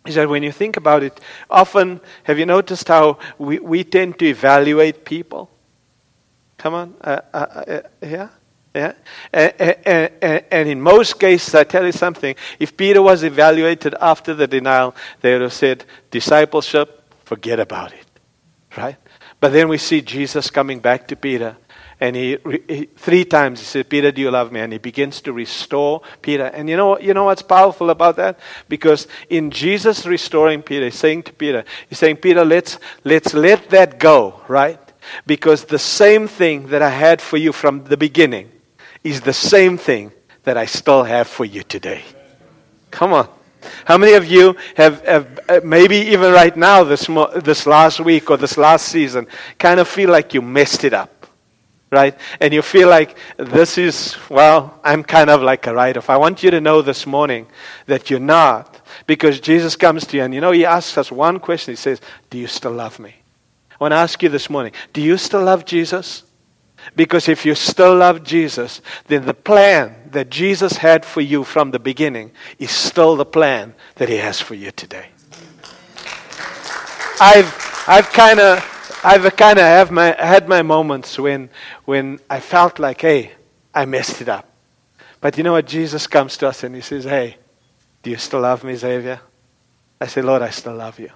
Is 0.05 0.15
that 0.15 0.29
when 0.29 0.41
you 0.41 0.51
think 0.51 0.77
about 0.77 1.03
it, 1.03 1.19
often, 1.49 1.99
have 2.23 2.39
you 2.39 2.45
noticed 2.45 2.87
how 2.87 3.19
we, 3.37 3.59
we 3.59 3.83
tend 3.83 4.17
to 4.19 4.25
evaluate 4.25 5.03
people? 5.03 5.49
Come 6.57 6.73
on. 6.73 6.95
Uh, 7.01 7.21
uh, 7.33 7.37
uh, 7.37 7.81
yeah? 8.01 8.29
Yeah? 8.73 8.93
And, 9.33 9.53
and, 9.85 10.43
and, 10.51 10.69
in 10.69 10.79
most 10.79 11.19
cases, 11.19 11.55
I 11.55 11.63
tell 11.63 11.85
you 11.85 11.91
something, 11.91 12.35
if 12.59 12.77
Peter 12.77 13.01
was 13.01 13.23
evaluated 13.23 13.95
after 13.99 14.33
the 14.35 14.47
denial, 14.47 14.95
they 15.21 15.33
would 15.33 15.41
have 15.41 15.53
said, 15.53 15.85
discipleship, 16.11 17.03
forget 17.25 17.59
about 17.59 17.93
it. 17.93 18.05
Right? 18.77 18.97
But 19.39 19.53
then 19.53 19.69
we 19.69 19.79
see 19.79 20.01
Jesus 20.01 20.51
coming 20.51 20.79
back 20.79 21.07
to 21.07 21.15
Peter. 21.15 21.57
And 22.01 22.15
he, 22.15 22.37
he, 22.67 22.85
three 22.85 23.25
times 23.25 23.59
he 23.59 23.65
said, 23.65 23.89
Peter, 23.89 24.11
do 24.11 24.21
you 24.21 24.31
love 24.31 24.51
me? 24.51 24.61
And 24.61 24.71
he 24.71 24.79
begins 24.79 25.19
to 25.21 25.33
restore 25.33 26.01
Peter. 26.21 26.45
And 26.45 26.69
you 26.69 26.77
know, 26.77 26.97
you 26.99 27.13
know 27.13 27.25
what's 27.25 27.41
powerful 27.41 27.89
about 27.89 28.15
that? 28.17 28.39
Because 28.69 29.07
in 29.29 29.51
Jesus 29.51 30.05
restoring 30.05 30.61
Peter, 30.61 30.85
he's 30.85 30.95
saying 30.95 31.23
to 31.23 31.33
Peter, 31.33 31.65
he's 31.89 31.97
saying, 31.97 32.17
Peter, 32.17 32.45
let's, 32.45 32.77
let's 33.03 33.33
let 33.33 33.69
that 33.71 33.99
go, 33.99 34.41
right? 34.47 34.79
Because 35.25 35.65
the 35.65 35.79
same 35.79 36.27
thing 36.27 36.67
that 36.67 36.81
I 36.81 36.89
had 36.89 37.21
for 37.21 37.37
you 37.37 37.51
from 37.51 37.83
the 37.85 37.97
beginning, 37.97 38.49
is 39.03 39.21
the 39.21 39.33
same 39.33 39.77
thing 39.77 40.11
that 40.43 40.57
I 40.57 40.65
still 40.65 41.03
have 41.03 41.27
for 41.27 41.45
you 41.45 41.63
today. 41.63 42.03
Come 42.91 43.13
on. 43.13 43.29
How 43.85 43.97
many 43.97 44.13
of 44.13 44.25
you 44.25 44.55
have, 44.75 45.05
have 45.05 45.39
uh, 45.49 45.59
maybe 45.63 45.97
even 45.97 46.31
right 46.31 46.55
now, 46.55 46.83
this, 46.83 47.07
this 47.43 47.65
last 47.65 47.99
week 47.99 48.31
or 48.31 48.37
this 48.37 48.57
last 48.57 48.87
season, 48.87 49.27
kind 49.57 49.79
of 49.79 49.87
feel 49.87 50.09
like 50.09 50.33
you 50.33 50.41
messed 50.41 50.83
it 50.83 50.93
up? 50.93 51.27
Right? 51.91 52.17
And 52.39 52.53
you 52.53 52.61
feel 52.61 52.87
like 52.87 53.17
this 53.37 53.77
is, 53.77 54.15
well, 54.29 54.79
I'm 54.83 55.03
kind 55.03 55.29
of 55.29 55.41
like 55.41 55.65
a 55.65 55.73
write 55.73 55.97
off. 55.97 56.09
I 56.09 56.17
want 56.17 56.43
you 56.43 56.51
to 56.51 56.61
know 56.61 56.81
this 56.81 57.07
morning 57.07 57.47
that 57.87 58.09
you're 58.09 58.19
not. 58.19 58.79
Because 59.07 59.39
Jesus 59.39 59.75
comes 59.75 60.05
to 60.07 60.17
you 60.17 60.23
and, 60.23 60.33
you 60.33 60.41
know, 60.41 60.51
He 60.51 60.65
asks 60.65 60.97
us 60.97 61.11
one 61.11 61.39
question. 61.39 61.71
He 61.71 61.75
says, 61.75 61.99
Do 62.29 62.37
you 62.37 62.47
still 62.47 62.71
love 62.71 62.99
me? 62.99 63.15
I 63.79 63.83
want 63.83 63.93
to 63.93 63.97
ask 63.97 64.21
you 64.21 64.27
this 64.27 64.49
morning, 64.49 64.73
do 64.91 65.01
you 65.01 65.17
still 65.17 65.41
love 65.41 65.63
Jesus? 65.63 66.23
Because 66.95 67.27
if 67.29 67.45
you 67.45 67.55
still 67.55 67.95
love 67.95 68.23
Jesus, 68.23 68.81
then 69.07 69.25
the 69.25 69.33
plan 69.33 69.95
that 70.11 70.29
Jesus 70.29 70.77
had 70.77 71.05
for 71.05 71.21
you 71.21 71.43
from 71.43 71.71
the 71.71 71.79
beginning 71.79 72.31
is 72.57 72.71
still 72.71 73.15
the 73.15 73.25
plan 73.25 73.73
that 73.95 74.09
He 74.09 74.17
has 74.17 74.41
for 74.41 74.55
you 74.55 74.71
today. 74.71 75.09
I've, 77.21 77.83
I've 77.87 78.09
kind 78.11 78.39
of, 78.39 79.01
I've 79.03 79.35
kind 79.35 79.59
of 79.59 79.65
have 79.65 79.91
my, 79.91 80.15
had 80.17 80.47
my 80.47 80.61
moments 80.61 81.19
when, 81.19 81.49
when 81.85 82.19
I 82.29 82.39
felt 82.39 82.79
like, 82.79 83.01
hey, 83.01 83.33
I 83.73 83.85
messed 83.85 84.21
it 84.21 84.29
up. 84.29 84.49
But 85.21 85.37
you 85.37 85.43
know 85.43 85.53
what? 85.53 85.67
Jesus 85.67 86.07
comes 86.07 86.37
to 86.37 86.47
us 86.47 86.63
and 86.63 86.73
He 86.73 86.81
says, 86.81 87.03
hey, 87.03 87.37
do 88.01 88.09
you 88.09 88.17
still 88.17 88.41
love 88.41 88.63
me, 88.63 88.75
Xavier? 88.75 89.19
I 89.99 90.07
say, 90.07 90.21
Lord, 90.21 90.41
I 90.41 90.49
still 90.49 90.75
love 90.75 90.97
you. 90.99 91.11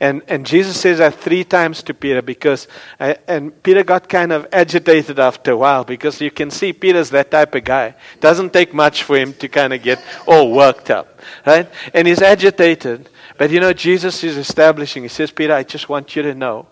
And, 0.00 0.22
and 0.26 0.44
Jesus 0.44 0.80
says 0.80 0.98
that 0.98 1.14
three 1.14 1.44
times 1.44 1.82
to 1.84 1.94
Peter 1.94 2.20
because, 2.20 2.66
uh, 2.98 3.14
and 3.28 3.62
Peter 3.62 3.84
got 3.84 4.08
kind 4.08 4.32
of 4.32 4.46
agitated 4.52 5.18
after 5.18 5.52
a 5.52 5.56
while 5.56 5.84
because 5.84 6.20
you 6.20 6.30
can 6.30 6.50
see 6.50 6.72
Peter's 6.72 7.10
that 7.10 7.30
type 7.30 7.54
of 7.54 7.64
guy. 7.64 7.94
Doesn't 8.20 8.52
take 8.52 8.74
much 8.74 9.04
for 9.04 9.16
him 9.16 9.34
to 9.34 9.48
kind 9.48 9.72
of 9.72 9.82
get 9.82 10.02
all 10.26 10.50
worked 10.52 10.90
up, 10.90 11.20
right? 11.46 11.68
And 11.92 12.08
he's 12.08 12.22
agitated. 12.22 13.08
But 13.38 13.50
you 13.50 13.60
know, 13.60 13.72
Jesus 13.72 14.24
is 14.24 14.36
establishing, 14.36 15.04
he 15.04 15.08
says, 15.08 15.30
Peter, 15.30 15.54
I 15.54 15.62
just 15.62 15.88
want 15.88 16.16
you 16.16 16.22
to 16.22 16.34
know 16.34 16.68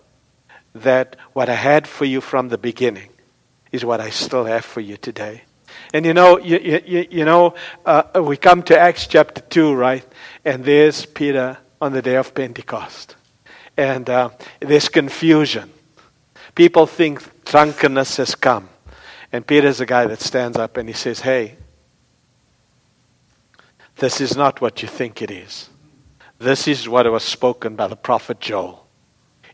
that 0.75 1.15
what 1.33 1.49
I 1.49 1.55
had 1.55 1.87
for 1.87 2.05
you 2.05 2.19
from 2.19 2.49
the 2.49 2.57
beginning 2.57 3.09
is 3.71 3.85
what 3.85 4.01
I 4.01 4.09
still 4.09 4.45
have 4.45 4.65
for 4.65 4.81
you 4.81 4.97
today. 4.97 5.43
And 5.93 6.05
you 6.05 6.13
know, 6.13 6.39
you, 6.39 6.59
you, 6.59 7.07
you 7.09 7.25
know, 7.25 7.55
uh, 7.85 8.03
we 8.23 8.37
come 8.37 8.63
to 8.63 8.77
Acts 8.77 9.07
chapter 9.07 9.41
2, 9.41 9.73
right? 9.73 10.05
And 10.43 10.63
there's 10.63 11.05
Peter 11.05 11.57
on 11.83 11.91
the 11.91 12.01
day 12.01 12.15
of 12.15 12.33
Pentecost. 12.33 13.17
And 13.75 14.09
uh, 14.09 14.29
there's 14.61 14.87
confusion. 14.87 15.69
People 16.55 16.87
think 16.87 17.43
drunkenness 17.43 18.17
has 18.17 18.35
come. 18.35 18.69
And 19.33 19.45
Peter's 19.45 19.79
the 19.79 19.85
guy 19.85 20.05
that 20.05 20.21
stands 20.21 20.57
up 20.57 20.77
and 20.77 20.87
he 20.87 20.93
says, 20.93 21.19
Hey, 21.19 21.57
this 23.97 24.21
is 24.21 24.37
not 24.37 24.61
what 24.61 24.81
you 24.81 24.87
think 24.87 25.21
it 25.21 25.29
is. 25.29 25.69
This 26.39 26.67
is 26.69 26.87
what 26.87 27.11
was 27.11 27.23
spoken 27.23 27.75
by 27.75 27.87
the 27.87 27.97
prophet 27.97 28.39
Joel. 28.39 28.82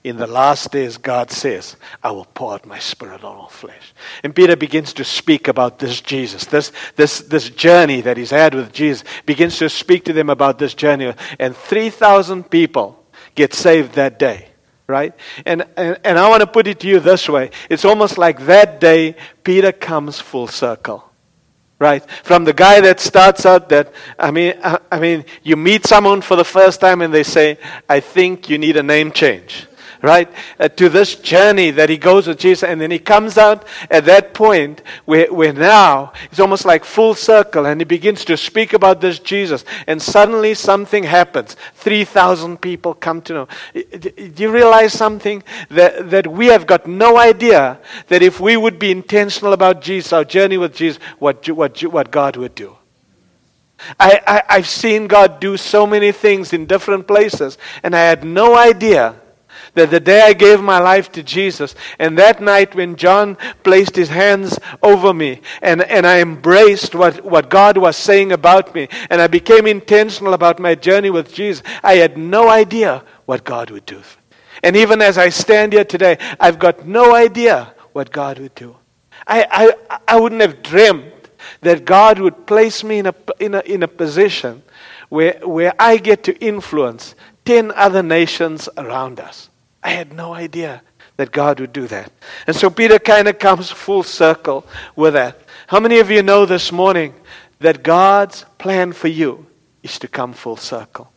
In 0.02 0.16
the 0.16 0.28
last 0.28 0.72
days, 0.72 0.98
God 0.98 1.30
says, 1.30 1.76
I 2.02 2.12
will 2.12 2.26
pour 2.26 2.54
out 2.54 2.66
my 2.66 2.80
spirit 2.80 3.24
on 3.26 3.36
all 3.36 3.50
flesh. 3.50 3.94
And 4.24 4.34
Peter 4.34 4.56
begins 4.56 4.94
to 4.94 5.04
speak 5.04 5.50
about 5.50 5.80
this 5.80 6.00
Jesus, 6.00 6.46
this, 6.46 6.72
this, 6.96 7.20
this 7.20 7.50
journey 7.50 8.00
that 8.02 8.16
he's 8.16 8.30
had 8.30 8.54
with 8.54 8.72
Jesus, 8.72 9.04
begins 9.26 9.58
to 9.58 9.68
speak 9.70 10.06
to 10.06 10.14
them 10.14 10.30
about 10.30 10.58
this 10.58 10.74
journey. 10.74 11.14
And 11.38 11.54
3,000 11.54 12.50
people 12.50 13.04
get 13.36 13.54
saved 13.54 13.96
that 13.96 14.18
day, 14.18 14.48
right? 14.88 15.14
And, 15.46 15.66
and, 15.76 16.00
and 16.06 16.18
I 16.18 16.30
want 16.30 16.42
to 16.42 16.48
put 16.48 16.68
it 16.68 16.80
to 16.80 16.88
you 16.88 17.02
this 17.02 17.28
way 17.28 17.52
it's 17.70 17.84
almost 17.84 18.18
like 18.18 18.46
that 18.46 18.80
day, 18.80 19.18
Peter 19.44 19.74
comes 19.74 20.20
full 20.20 20.48
circle 20.48 21.04
right 21.80 22.10
from 22.24 22.44
the 22.44 22.52
guy 22.52 22.82
that 22.82 23.00
starts 23.00 23.46
out 23.46 23.70
that 23.70 23.94
i 24.20 24.30
mean 24.30 24.54
I, 24.62 24.80
I, 24.92 25.00
mean 25.00 25.24
you 25.44 25.56
meet 25.56 25.86
someone 25.86 26.20
for 26.20 26.36
the 26.36 26.44
first 26.44 26.82
time 26.82 27.02
and 27.02 27.14
they 27.14 27.24
say 27.24 27.58
i 27.88 28.02
think 28.02 28.50
you 28.50 28.58
need 28.58 28.76
a 28.76 28.84
name 28.84 29.14
change 29.14 29.66
right? 30.02 30.32
Uh, 30.60 30.70
to 30.70 30.90
this 30.90 31.16
journey 31.16 31.72
that 31.72 31.90
he 31.90 31.98
goes 31.98 32.28
with 32.28 32.38
Jesus. 32.38 32.64
And 32.64 32.80
then 32.80 32.92
he 32.92 33.00
comes 33.00 33.38
out 33.38 33.66
at 33.90 34.06
that 34.06 34.34
point 34.34 34.82
where, 35.06 35.32
where 35.32 35.54
now 35.54 36.14
it's 36.32 36.40
almost 36.40 36.66
like 36.66 36.86
full 36.86 37.16
circle 37.16 37.66
and 37.66 37.82
he 37.82 37.86
begins 37.86 38.26
to 38.26 38.38
speak 38.38 38.74
about 38.74 39.02
this 39.02 39.20
Jesus. 39.20 39.66
And 39.88 40.02
suddenly 40.02 40.54
something 40.54 41.04
happens. 41.04 41.56
3,000 41.76 42.62
people 42.62 42.94
come 42.94 43.22
to 43.24 43.34
know. 43.34 43.48
Do 43.74 44.34
you 44.38 44.52
realize 44.52 44.94
something? 44.94 45.44
That, 45.70 46.10
that 46.12 46.28
we 46.28 46.48
have 46.48 46.66
got 46.66 46.88
no 46.88 47.18
idea 47.18 47.80
that 48.08 48.22
if 48.22 48.40
we 48.40 48.58
would 48.58 48.80
be 48.80 48.92
intentional 48.92 49.54
about 49.54 49.82
Jesus, 49.82 50.14
our 50.14 50.26
journey 50.26 50.58
with 50.58 50.76
Jesus, 50.76 51.02
what, 51.20 51.48
what, 51.50 51.82
what 51.84 52.12
God 52.12 52.38
would 52.38 52.56
do. 52.56 52.76
I, 54.00 54.44
I, 54.50 54.56
have 54.56 54.68
seen 54.68 55.08
God 55.08 55.40
do 55.40 55.56
so 55.56 55.88
many 55.88 56.12
things 56.12 56.52
in 56.52 56.66
different 56.66 57.08
places, 57.08 57.58
and 57.82 57.96
I 57.96 58.02
had 58.02 58.26
no 58.26 58.58
idea 58.58 59.16
that 59.74 59.92
the 59.92 60.00
day 60.00 60.22
I 60.22 60.34
gave 60.34 60.62
my 60.62 60.80
life 60.80 61.12
to 61.14 61.24
Jesus, 61.24 61.76
and 61.98 62.18
that 62.18 62.42
night 62.42 62.76
when 62.76 62.96
John 62.96 63.38
placed 63.64 63.96
his 63.96 64.10
hands 64.10 64.60
over 64.82 65.14
me, 65.14 65.42
and, 65.62 65.82
and 65.82 66.06
I 66.06 66.22
embraced 66.22 66.96
what, 66.96 67.24
what 67.24 67.50
God 67.50 67.78
was 67.78 67.98
saying 67.98 68.32
about 68.32 68.74
me, 68.74 68.88
and 69.10 69.22
I 69.22 69.28
became 69.28 69.68
intentional 69.68 70.34
about 70.34 70.60
my 70.60 70.76
journey 70.76 71.10
with 71.10 71.34
Jesus, 71.34 71.64
I 71.84 71.96
had 71.96 72.18
no 72.18 72.50
idea 72.50 73.04
what 73.26 73.44
God 73.44 73.70
would 73.70 73.86
do. 73.86 74.02
And 74.64 74.76
even 74.76 75.02
as 75.02 75.18
I 75.18 75.30
stand 75.30 75.74
here 75.74 75.86
today, 75.86 76.18
I've 76.40 76.60
got 76.60 76.86
no 76.86 77.16
idea 77.16 77.74
what 77.94 78.12
God 78.12 78.40
would 78.40 78.56
do. 78.56 78.76
I, 79.28 79.74
I, 79.90 79.98
I 80.08 80.20
wouldn't 80.20 80.42
have 80.42 80.64
dreamed 80.64 81.14
that 81.62 81.86
God 81.86 82.20
would 82.20 82.48
place 82.48 82.84
me 82.84 83.00
in 83.00 83.08
a, 83.08 83.16
in 83.40 83.56
a, 83.56 83.60
in 83.62 83.84
a 83.84 83.88
position 83.88 84.64
where, 85.10 85.40
where 85.44 85.74
I 85.80 85.98
get 85.98 86.24
to 86.24 86.38
influence 86.40 87.16
10 87.46 87.72
other 87.72 88.04
nations 88.04 88.70
around 88.78 89.20
us. 89.20 89.49
I 89.84 89.90
had 89.90 90.14
no 90.14 90.34
idea 90.34 90.82
that 91.18 91.32
God 91.32 91.60
would 91.60 91.74
do 91.74 91.88
that. 91.88 92.12
And 92.48 92.56
so 92.56 92.70
Peter 92.70 93.00
kind 93.00 93.28
of 93.28 93.40
comes 93.40 93.70
full 93.70 94.04
circle 94.04 94.66
with 94.96 95.14
that. 95.14 95.40
How 95.68 95.80
many 95.80 96.00
of 96.00 96.10
you 96.10 96.24
know 96.24 96.46
this 96.46 96.72
morning 96.72 97.14
that 97.60 97.84
God's 97.84 98.46
plan 98.58 98.94
for 98.94 99.08
you 99.08 99.46
is 99.84 100.00
to 100.00 100.08
come 100.08 100.34
full 100.34 100.58
circle? 100.58 101.12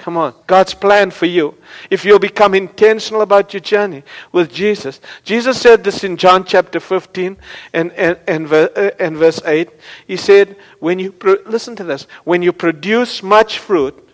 Come 0.00 0.16
on. 0.16 0.34
God's 0.46 0.72
plan 0.72 1.10
for 1.10 1.26
you. 1.26 1.54
If 1.90 2.04
you'll 2.04 2.18
become 2.18 2.54
intentional 2.54 3.20
about 3.20 3.52
your 3.52 3.60
journey 3.60 4.02
with 4.32 4.50
Jesus. 4.52 5.00
Jesus 5.24 5.60
said 5.60 5.84
this 5.84 6.04
in 6.04 6.16
John 6.16 6.44
chapter 6.44 6.80
15 6.80 7.36
and, 7.74 7.92
and, 7.92 8.18
and, 8.26 8.50
uh, 8.50 8.68
and 8.98 9.16
verse 9.16 9.40
8. 9.44 9.68
He 10.06 10.16
said, 10.16 10.56
when 10.78 10.98
you, 10.98 11.12
pro- 11.12 11.36
listen 11.44 11.76
to 11.76 11.84
this, 11.84 12.06
when 12.24 12.40
you 12.40 12.52
produce 12.52 13.22
much 13.22 13.58
fruit, 13.58 14.08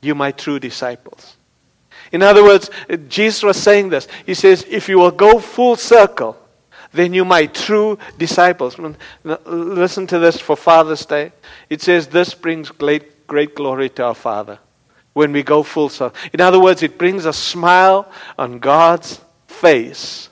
you 0.00 0.14
my 0.14 0.32
true 0.32 0.58
disciples. 0.58 1.36
In 2.12 2.22
other 2.22 2.42
words, 2.42 2.70
Jesus 3.08 3.42
was 3.42 3.56
saying 3.56 3.90
this. 3.90 4.08
He 4.26 4.34
says, 4.34 4.64
if 4.68 4.88
you 4.88 4.98
will 4.98 5.10
go 5.10 5.38
full 5.38 5.76
circle, 5.76 6.36
then 6.92 7.14
you 7.14 7.24
my 7.24 7.46
true 7.46 7.98
disciples. 8.18 8.76
Listen 9.44 10.06
to 10.08 10.18
this 10.18 10.40
for 10.40 10.56
Father's 10.56 11.06
Day. 11.06 11.32
It 11.68 11.82
says, 11.82 12.08
this 12.08 12.34
brings 12.34 12.70
great, 12.70 13.26
great 13.26 13.54
glory 13.54 13.90
to 13.90 14.06
our 14.06 14.14
Father 14.14 14.58
when 15.12 15.32
we 15.32 15.42
go 15.42 15.62
full 15.62 15.88
circle. 15.88 16.18
In 16.32 16.40
other 16.40 16.58
words, 16.58 16.82
it 16.82 16.98
brings 16.98 17.26
a 17.26 17.32
smile 17.32 18.10
on 18.38 18.58
God's 18.58 19.20
face 19.46 20.29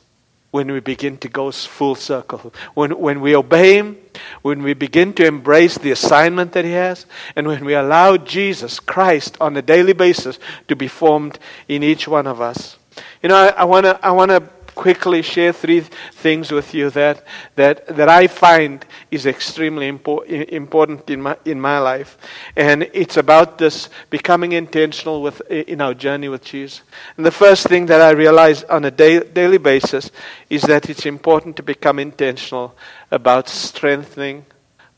when 0.51 0.73
we 0.73 0.81
begin 0.81 1.19
to 1.19 1.29
go 1.29 1.51
full 1.53 1.95
circle. 1.95 2.53
When, 2.75 2.99
when 2.99 3.21
we 3.21 3.37
obey 3.37 3.77
Him, 3.77 3.99
when 4.43 4.63
we 4.63 4.75
begin 4.75 5.13
to 5.15 5.27
embrace 5.27 5.77
the 5.77 5.91
assignment 5.91 6.53
that 6.53 6.65
He 6.65 6.73
has, 6.73 7.07
and 7.37 7.47
when 7.47 7.65
we 7.65 7.75
allow 7.75 8.17
Jesus 8.17 8.81
Christ 8.81 9.37
on 9.41 9.57
a 9.57 9.63
daily 9.63 9.93
basis 9.93 10.39
to 10.69 10.77
be 10.77 10.89
formed 10.89 11.39
in 11.69 11.83
each 11.83 12.09
one 12.09 12.27
of 12.27 12.41
us. 12.41 12.79
You 13.23 13.29
know, 13.29 13.37
I, 13.37 13.65
want 13.65 13.85
to 13.85 14.05
I 14.05 14.11
wanna 14.11 14.49
quickly 14.79 15.23
share 15.23 15.53
three 15.53 15.81
things 15.81 16.53
with 16.53 16.73
you 16.73 16.89
that, 16.91 17.25
that, 17.57 17.85
that 17.89 18.09
I 18.09 18.29
find 18.29 18.87
is 19.11 19.27
extremely 19.27 19.91
impor- 19.91 20.25
important 20.49 21.11
in 21.11 21.21
my, 21.21 21.37
in 21.45 21.61
my 21.61 21.81
life. 21.81 22.17
And 22.55 22.89
it's 22.95 23.17
about 23.17 23.59
this 23.59 23.89
becoming 24.09 24.53
intentional 24.53 25.21
with, 25.21 25.41
in 25.51 25.81
our 25.81 25.95
journey 25.95 26.29
with 26.29 26.45
Jesus. 26.45 26.83
And 27.17 27.27
the 27.27 27.33
first 27.33 27.67
thing 27.67 27.87
that 27.87 28.01
I 28.01 28.11
realize 28.11 28.63
on 28.65 28.85
a 28.85 28.93
daily 28.93 29.59
basis 29.59 30.13
is 30.49 30.63
that 30.63 30.89
it's 30.89 31.07
important 31.07 31.57
to 31.57 31.65
become 31.65 31.99
intentional 31.99 32.77
about 33.11 33.49
strengthening 33.49 34.47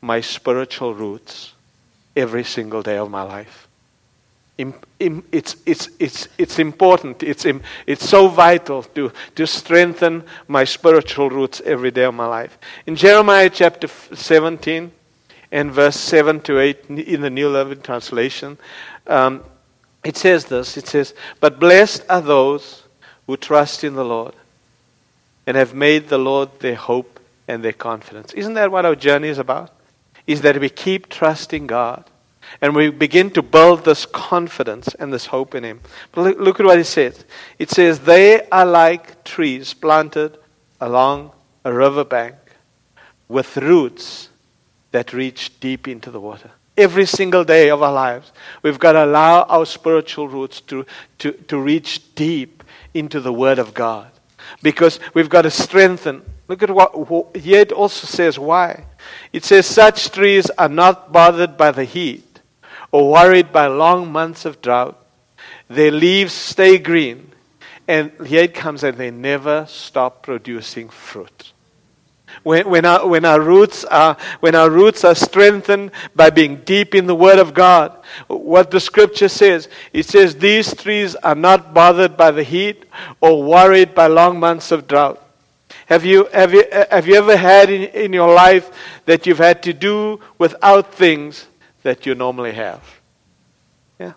my 0.02 0.20
spiritual 0.20 0.94
roots 0.94 1.54
every 2.14 2.44
single 2.44 2.82
day 2.82 2.98
of 2.98 3.10
my 3.10 3.22
life 3.22 3.69
it's, 4.98 5.56
it's, 5.66 5.88
it's, 5.98 6.28
it's 6.38 6.58
important. 6.58 7.22
It's, 7.22 7.46
it's 7.86 8.08
so 8.08 8.28
vital 8.28 8.82
to, 8.82 9.12
to 9.34 9.46
strengthen 9.46 10.24
my 10.48 10.64
spiritual 10.64 11.30
roots 11.30 11.60
every 11.64 11.90
day 11.90 12.04
of 12.04 12.14
my 12.14 12.26
life. 12.26 12.58
In 12.86 12.96
Jeremiah 12.96 13.50
chapter 13.50 13.88
17 13.88 14.92
and 15.52 15.72
verse 15.72 15.96
7 15.96 16.40
to 16.42 16.58
8 16.58 16.86
in 16.90 17.20
the 17.20 17.30
New 17.30 17.48
Living 17.48 17.80
Translation, 17.80 18.58
um, 19.06 19.42
it 20.04 20.16
says 20.16 20.46
this 20.46 20.76
It 20.76 20.86
says, 20.86 21.14
But 21.40 21.60
blessed 21.60 22.04
are 22.08 22.20
those 22.20 22.84
who 23.26 23.36
trust 23.36 23.84
in 23.84 23.94
the 23.94 24.04
Lord 24.04 24.34
and 25.46 25.56
have 25.56 25.74
made 25.74 26.08
the 26.08 26.18
Lord 26.18 26.48
their 26.60 26.74
hope 26.74 27.20
and 27.48 27.64
their 27.64 27.72
confidence. 27.72 28.32
Isn't 28.34 28.54
that 28.54 28.70
what 28.70 28.84
our 28.84 28.94
journey 28.94 29.28
is 29.28 29.38
about? 29.38 29.70
Is 30.26 30.42
that 30.42 30.60
we 30.60 30.68
keep 30.68 31.08
trusting 31.08 31.66
God 31.66 32.09
and 32.60 32.74
we 32.74 32.90
begin 32.90 33.30
to 33.30 33.42
build 33.42 33.84
this 33.84 34.06
confidence 34.06 34.88
and 34.98 35.12
this 35.12 35.26
hope 35.26 35.54
in 35.54 35.64
Him. 35.64 35.80
But 36.12 36.38
look, 36.38 36.60
at 36.60 36.66
what 36.66 36.78
He 36.78 36.84
says. 36.84 37.24
It 37.58 37.70
says, 37.70 38.00
They 38.00 38.48
are 38.48 38.66
like 38.66 39.24
trees 39.24 39.72
planted 39.74 40.36
along 40.80 41.32
a 41.64 41.72
riverbank 41.72 42.34
with 43.28 43.56
roots 43.56 44.28
that 44.90 45.12
reach 45.12 45.58
deep 45.60 45.86
into 45.86 46.10
the 46.10 46.20
water. 46.20 46.50
Every 46.76 47.06
single 47.06 47.44
day 47.44 47.70
of 47.70 47.82
our 47.82 47.92
lives, 47.92 48.32
we've 48.62 48.78
got 48.78 48.92
to 48.92 49.04
allow 49.04 49.42
our 49.42 49.66
spiritual 49.66 50.28
roots 50.28 50.60
to, 50.62 50.86
to, 51.18 51.32
to 51.32 51.58
reach 51.58 52.14
deep 52.14 52.64
into 52.94 53.20
the 53.20 53.32
Word 53.32 53.58
of 53.58 53.74
God. 53.74 54.10
Because 54.62 54.98
we've 55.14 55.28
got 55.28 55.42
to 55.42 55.50
strengthen. 55.50 56.22
Look 56.48 56.62
at 56.62 56.70
what, 56.70 56.92
it 57.34 57.70
also 57.70 58.06
says 58.06 58.38
why. 58.38 58.84
It 59.32 59.44
says, 59.44 59.66
Such 59.66 60.10
trees 60.10 60.50
are 60.50 60.68
not 60.68 61.12
bothered 61.12 61.56
by 61.56 61.70
the 61.70 61.84
heat 61.84 62.29
or 62.92 63.10
worried 63.10 63.52
by 63.52 63.66
long 63.66 64.10
months 64.10 64.44
of 64.44 64.60
drought. 64.60 64.96
Their 65.68 65.90
leaves 65.90 66.32
stay 66.32 66.78
green, 66.78 67.32
and 67.86 68.12
here 68.26 68.44
it 68.44 68.54
comes, 68.54 68.82
and 68.82 68.96
they 68.96 69.10
never 69.10 69.66
stop 69.68 70.22
producing 70.22 70.88
fruit. 70.88 71.52
When, 72.42 72.68
when, 72.70 72.84
our, 72.84 73.06
when, 73.06 73.24
our 73.24 73.40
roots 73.40 73.84
are, 73.84 74.16
when 74.40 74.54
our 74.54 74.70
roots 74.70 75.04
are 75.04 75.14
strengthened 75.14 75.90
by 76.14 76.30
being 76.30 76.56
deep 76.64 76.94
in 76.94 77.06
the 77.06 77.14
Word 77.14 77.38
of 77.38 77.54
God, 77.54 77.96
what 78.28 78.70
the 78.70 78.80
Scripture 78.80 79.28
says, 79.28 79.68
it 79.92 80.06
says, 80.06 80.36
These 80.36 80.74
trees 80.74 81.16
are 81.16 81.34
not 81.34 81.74
bothered 81.74 82.16
by 82.16 82.30
the 82.30 82.44
heat 82.44 82.84
or 83.20 83.42
worried 83.42 83.94
by 83.94 84.06
long 84.06 84.40
months 84.40 84.70
of 84.70 84.86
drought. 84.86 85.22
Have 85.86 86.04
you, 86.04 86.28
have 86.32 86.54
you, 86.54 86.64
have 86.90 87.06
you 87.06 87.16
ever 87.16 87.36
had 87.36 87.68
in, 87.68 87.82
in 87.82 88.12
your 88.12 88.32
life 88.32 88.70
that 89.06 89.26
you've 89.26 89.38
had 89.38 89.62
to 89.64 89.72
do 89.72 90.20
without 90.38 90.94
things 90.94 91.46
that 91.82 92.06
you 92.06 92.14
normally 92.14 92.52
have. 92.52 92.82
Yeah. 93.98 94.12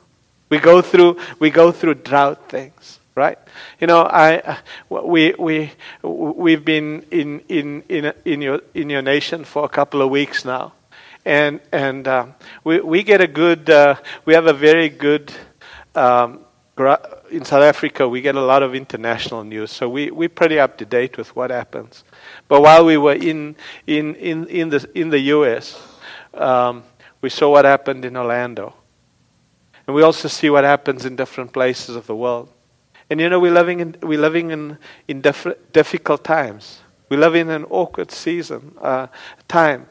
We 0.49 0.60
go 0.60 0.82
through 0.82 1.17
we 1.39 1.49
go 1.49 1.71
through 1.71 1.95
drought 1.95 2.49
things. 2.49 2.99
right? 3.15 3.38
You 3.80 3.88
know, 3.88 4.02
I 4.02 4.60
we 4.89 5.34
we 5.38 5.71
we've 6.02 6.65
been 6.65 7.06
in 7.12 7.41
in 7.49 7.84
in 7.89 8.13
in 8.26 8.41
your 8.41 8.62
in 8.73 8.89
your 8.89 9.02
nation 9.02 9.43
for 9.43 9.65
a 9.65 9.69
couple 9.69 10.02
of 10.02 10.10
weeks 10.10 10.45
now, 10.45 10.73
and 11.26 11.60
and 11.71 12.08
uh, 12.08 12.26
we 12.63 12.80
we 12.80 13.04
get 13.04 13.21
a 13.21 13.28
good 13.28 13.69
uh, 13.69 13.95
we 14.26 14.34
have 14.34 14.47
a 14.47 14.54
very 14.54 14.89
good. 14.89 15.32
Um, 15.95 16.39
in 17.30 17.45
South 17.45 17.62
Africa, 17.62 18.10
we 18.10 18.21
get 18.21 18.34
a 18.34 18.41
lot 18.41 18.63
of 18.63 18.73
international 18.73 19.43
news, 19.43 19.71
so 19.71 19.88
we, 19.88 20.10
we're 20.10 20.28
pretty 20.28 20.60
up 20.60 20.76
to 20.80 20.86
date 20.86 21.19
with 21.19 21.36
what 21.36 21.52
happens. 21.52 22.04
But 22.47 22.63
while 22.63 22.84
we 22.84 22.97
were 22.97 23.13
in, 23.13 23.56
in, 23.86 24.15
in, 24.15 24.47
in, 24.47 24.69
the, 24.69 24.89
in 24.95 25.12
the 25.12 25.19
US, 25.19 25.80
um, 26.34 26.84
we 27.23 27.29
saw 27.29 27.49
what 27.49 27.63
happened 27.63 28.03
in 28.03 28.17
Orlando. 28.17 28.75
And 29.88 29.95
we 29.95 30.01
also 30.01 30.27
see 30.27 30.49
what 30.49 30.65
happens 30.65 31.05
in 31.05 31.15
different 31.15 31.53
places 31.53 31.95
of 31.95 32.05
the 32.05 32.15
world. 32.15 32.49
And 33.09 33.21
you 33.21 33.29
know, 33.29 33.39
we're 33.39 33.53
living 33.53 33.79
in, 33.79 33.95
we're 34.01 34.19
living 34.19 34.51
in, 34.51 34.77
in 35.07 35.21
diff- 35.21 35.55
difficult 35.71 36.25
times. 36.25 36.81
We 37.07 37.15
live 37.15 37.36
in 37.36 37.49
an 37.49 37.63
awkward 37.69 38.12
season, 38.12 38.75
uh, 38.81 39.07
time. 39.47 39.88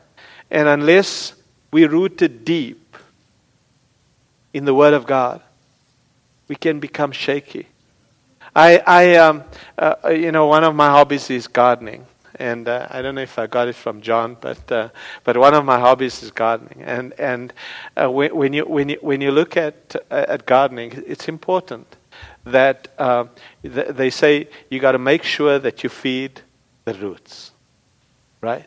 And 0.51 0.69
unless 0.69 1.33
we're 1.73 1.89
rooted 1.89 2.45
deep 2.45 2.99
in 4.53 4.67
the 4.67 4.75
Word 4.75 4.93
of 4.93 5.07
God, 5.07 5.41
we 6.49 6.57
can 6.57 6.81
become 6.81 7.13
shaky. 7.13 7.67
I, 8.55 8.83
I 8.87 9.17
um, 9.17 9.45
uh, 9.79 10.11
you 10.11 10.33
know, 10.33 10.49
one 10.49 10.65
of 10.65 10.75
my 10.75 10.91
hobbies 10.91 11.31
is 11.31 11.49
gardening. 11.49 12.07
And 12.37 12.69
uh, 12.69 12.87
I 12.91 13.03
don't 13.03 13.15
know 13.15 13.23
if 13.23 13.39
I 13.39 13.47
got 13.47 13.69
it 13.69 13.75
from 13.75 14.01
John, 14.01 14.37
but 14.41 14.73
uh, 14.73 14.89
but 15.25 15.37
one 15.37 15.55
of 15.55 15.65
my 15.65 15.79
hobbies 15.79 16.23
is 16.23 16.31
gardening. 16.31 16.83
And 16.83 17.13
and 17.19 17.53
uh, 17.97 18.11
when, 18.11 18.35
when 18.35 18.53
you 18.53 18.65
when 18.65 18.89
you 18.89 18.99
when 19.01 19.21
you 19.21 19.31
look 19.31 19.57
at 19.57 19.97
uh, 20.11 20.25
at 20.29 20.47
gardening, 20.47 21.05
it's 21.07 21.29
important 21.29 21.97
that 22.45 22.89
uh, 22.99 23.25
th- 23.63 23.89
they 23.89 24.11
say 24.11 24.49
you 24.71 24.81
got 24.81 24.93
to 24.93 24.99
make 24.99 25.23
sure 25.23 25.59
that 25.59 25.83
you 25.83 25.91
feed 25.91 26.41
the 26.85 26.95
roots, 26.95 27.53
right? 28.41 28.67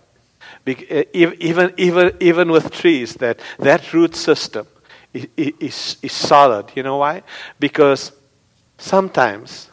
Be- 0.63 1.05
even 1.13 1.73
even 1.77 2.11
even 2.19 2.51
with 2.51 2.71
trees, 2.71 3.15
that 3.15 3.39
that 3.59 3.93
root 3.93 4.15
system 4.15 4.67
is, 5.13 5.27
is, 5.37 5.97
is 6.01 6.11
solid. 6.11 6.71
You 6.75 6.83
know 6.83 6.97
why? 6.97 7.23
Because 7.59 8.11
sometimes 8.77 9.69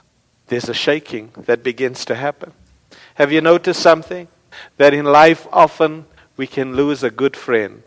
there's 0.46 0.68
a 0.68 0.74
shaking 0.74 1.32
that 1.36 1.62
begins 1.62 2.04
to 2.06 2.14
happen. 2.14 2.52
Have 3.14 3.32
you 3.32 3.40
noticed 3.40 3.80
something? 3.80 4.28
That 4.76 4.94
in 4.94 5.04
life, 5.04 5.46
often 5.52 6.06
we 6.36 6.46
can 6.46 6.74
lose 6.76 7.02
a 7.02 7.10
good 7.10 7.36
friend. 7.36 7.82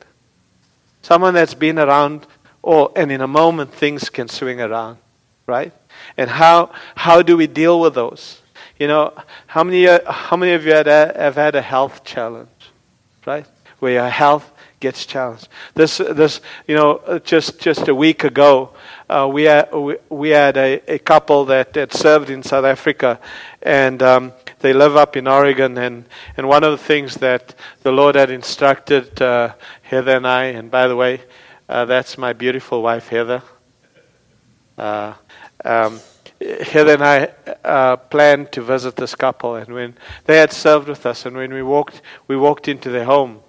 Someone 1.02 1.34
that's 1.34 1.54
been 1.54 1.78
around, 1.78 2.26
oh, 2.64 2.92
and 2.96 3.12
in 3.12 3.22
a 3.22 3.28
moment 3.28 3.74
things 3.74 4.10
can 4.10 4.28
swing 4.28 4.60
around, 4.60 4.98
right? 5.46 5.72
And 6.18 6.30
how, 6.30 6.72
how 6.96 7.22
do 7.22 7.38
we 7.38 7.48
deal 7.48 7.80
with 7.80 7.94
those? 7.94 8.42
You 8.80 8.88
know, 8.88 9.14
how 9.48 9.64
many, 9.64 9.86
how 9.86 10.36
many 10.38 10.54
of 10.54 10.66
you 10.66 10.74
had 10.74 10.88
a, 10.88 11.14
have 11.16 11.36
had 11.36 11.56
a 11.56 11.62
health 11.62 12.04
challenge, 12.04 12.50
right? 13.26 13.46
Where 13.80 13.94
your 13.94 14.10
health 14.10 14.52
gets 14.80 15.06
challenged. 15.06 15.48
This, 15.74 15.98
this, 15.98 16.42
you 16.68 16.76
know, 16.76 17.20
just 17.24 17.60
just 17.60 17.88
a 17.88 17.96
week 17.96 18.24
ago, 18.24 18.72
uh, 19.10 19.30
we 19.32 19.44
had 19.44 19.72
we, 19.72 19.98
we 20.10 20.30
had 20.30 20.58
a, 20.58 20.82
a, 20.88 21.00
couple 21.00 21.46
that 21.46 21.76
had 21.76 21.94
served 21.94 22.30
in 22.30 22.42
South 22.42 22.66
Africa, 22.66 23.20
and 23.62 24.02
um, 24.02 24.34
they 24.60 24.74
live 24.74 24.96
up 24.96 25.16
in 25.16 25.28
Oregon. 25.28 25.78
And 25.78 26.06
and 26.38 26.48
one 26.48 26.64
of 26.64 26.72
the 26.72 26.84
things 26.84 27.16
that 27.16 27.56
the 27.84 27.92
Lord 27.92 28.16
had 28.16 28.32
instructed 28.32 29.22
uh, 29.22 29.54
Heather 29.84 30.18
and 30.18 30.28
I, 30.28 30.46
and 30.46 30.72
by 30.72 30.88
the 30.88 30.96
way, 30.96 31.22
uh, 31.70 31.86
that's 31.86 32.18
my 32.18 32.34
beautiful 32.34 32.82
wife 32.82 33.08
Heather. 33.10 33.44
Uh, 34.78 35.14
um, 35.64 36.00
Heather 36.40 36.94
and 36.94 37.04
I 37.04 37.32
uh, 37.64 37.96
planned 37.98 38.52
to 38.54 38.62
visit 38.62 38.96
this 38.96 39.16
couple, 39.16 39.56
and 39.56 39.74
when 39.74 39.96
they 40.26 40.38
had 40.38 40.52
served 40.52 40.88
with 40.88 41.06
us, 41.06 41.26
and 41.26 41.38
when 41.38 41.54
we 41.54 41.64
walked, 41.64 42.02
we 42.28 42.36
walked 42.36 42.68
into 42.68 42.90
their 42.90 43.06
home 43.06 43.42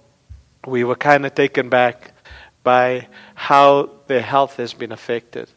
we 0.67 0.83
were 0.83 0.95
kind 0.95 1.25
of 1.25 1.33
taken 1.33 1.69
back 1.69 2.11
by 2.67 3.07
how 3.33 3.89
their 4.07 4.21
health 4.21 4.57
has 4.57 4.73
been 4.73 4.91
affected. 4.91 5.47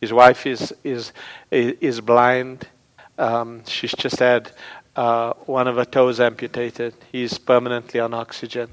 His 0.00 0.10
wife 0.10 0.46
is 0.46 0.74
is 0.82 1.12
is 1.50 2.00
blind. 2.00 2.66
Um, 3.18 3.62
she's 3.66 3.92
just 3.92 4.18
had 4.20 4.52
uh, 5.04 5.34
one 5.44 5.68
of 5.68 5.76
her 5.76 5.84
toes 5.84 6.18
amputated. 6.18 6.94
He's 7.12 7.36
permanently 7.36 8.00
on 8.00 8.14
oxygen. 8.14 8.68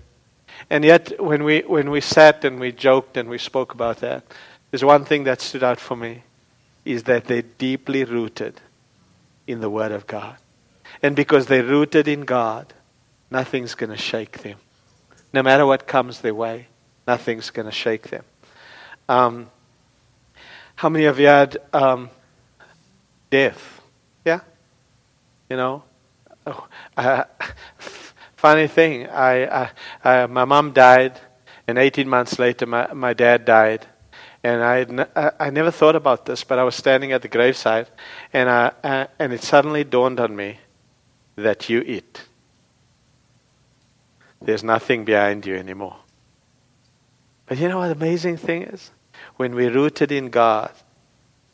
And 0.70 0.86
yet, 0.86 1.04
when 1.20 1.44
we 1.44 1.60
when 1.76 1.92
we 1.92 2.00
sat 2.00 2.46
and 2.46 2.58
we 2.58 2.72
joked 2.72 3.18
and 3.18 3.28
we 3.30 3.38
spoke 3.38 3.74
about 3.74 3.98
that, 3.98 4.24
there's 4.72 4.86
one 4.86 5.04
thing 5.04 5.26
that 5.26 5.42
stood 5.42 5.64
out 5.64 5.82
for 5.82 5.98
me, 5.98 6.24
is 6.86 7.04
that 7.04 7.26
they're 7.26 7.50
deeply 7.68 8.06
rooted 8.06 8.62
in 9.46 9.60
the 9.60 9.70
Word 9.70 9.92
of 9.92 10.08
God, 10.08 10.38
and 11.02 11.18
because 11.18 11.48
they're 11.48 11.70
rooted 11.78 12.08
in 12.08 12.22
God, 12.22 12.74
nothing's 13.30 13.76
going 13.76 13.92
to 13.92 14.04
shake 14.12 14.38
them 14.44 14.58
no 15.34 15.42
matter 15.42 15.66
what 15.66 15.88
comes 15.88 16.22
their 16.22 16.36
way, 16.36 16.68
nothing's 17.08 17.50
going 17.50 17.66
to 17.66 17.72
shake 17.72 18.10
them. 18.10 18.24
Um, 19.10 19.50
how 20.76 20.90
many 20.90 21.06
of 21.06 21.20
you 21.20 21.28
had 21.28 21.58
um, 21.72 22.10
death? 23.30 23.82
Yeah? 24.26 24.40
You 25.50 25.58
know? 25.58 25.84
Oh, 26.46 26.68
uh, 26.98 27.24
funny 28.36 28.68
thing, 28.68 29.08
I, 29.08 29.70
I, 30.04 30.26
my 30.28 30.46
mom 30.46 30.74
died, 30.74 31.20
and 31.68 31.78
18 31.78 32.10
months 32.10 32.40
later, 32.40 32.66
my, 32.66 32.92
my 32.94 33.14
dad 33.14 33.46
died. 33.46 33.86
And 34.44 34.62
I, 34.62 35.32
I 35.40 35.50
never 35.52 35.72
thought 35.72 35.96
about 35.96 36.26
this, 36.26 36.44
but 36.44 36.60
I 36.60 36.64
was 36.64 36.76
standing 36.76 37.14
at 37.14 37.22
the 37.22 37.30
graveside, 37.30 37.88
and, 38.34 38.50
I, 38.50 38.72
uh, 38.84 39.08
and 39.18 39.32
it 39.32 39.42
suddenly 39.42 39.86
dawned 39.86 40.20
on 40.20 40.36
me 40.36 40.60
that 41.38 41.70
you 41.70 41.80
eat. 41.80 42.24
There's 44.42 44.64
nothing 44.64 45.06
behind 45.06 45.46
you 45.46 45.56
anymore. 45.56 46.03
But 47.46 47.58
you 47.58 47.68
know 47.68 47.80
what 47.80 47.88
the 47.88 47.94
amazing 47.94 48.38
thing 48.38 48.64
is? 48.64 48.92
When 49.36 49.56
we're 49.56 49.72
rooted 49.72 50.12
in 50.12 50.30
God, 50.30 50.72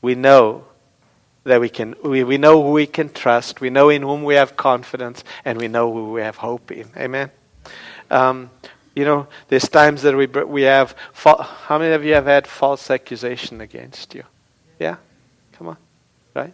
we 0.02 0.16
know 0.16 0.66
that 1.44 1.60
we 1.60 1.70
can 1.70 1.96
we, 2.04 2.24
we 2.24 2.38
know 2.38 2.62
who 2.62 2.72
we 2.72 2.86
can 2.86 3.10
trust, 3.10 3.62
we 3.62 3.70
know 3.70 3.90
in 3.90 4.04
whom 4.04 4.24
we 4.24 4.36
have 4.36 4.56
confidence, 4.56 5.24
and 5.46 5.58
we 5.58 5.68
know 5.68 5.92
who 5.92 6.12
we 6.12 6.22
have 6.22 6.38
hope 6.38 6.72
in. 6.72 6.90
Amen. 6.96 7.32
Um, 8.12 8.50
you 8.96 9.06
know, 9.06 9.28
there's 9.48 9.70
times 9.70 10.02
that 10.04 10.16
we 10.16 10.28
we 10.28 10.64
have. 10.64 10.96
How 11.14 11.78
many 11.78 11.94
of 11.94 12.04
you 12.04 12.14
have 12.14 12.26
had 12.26 12.48
false 12.48 12.90
accusation 12.90 13.62
against 13.62 14.14
you? 14.14 14.24
Yeah, 14.80 14.98
come 15.54 15.68
on, 15.68 15.78
right? 16.36 16.54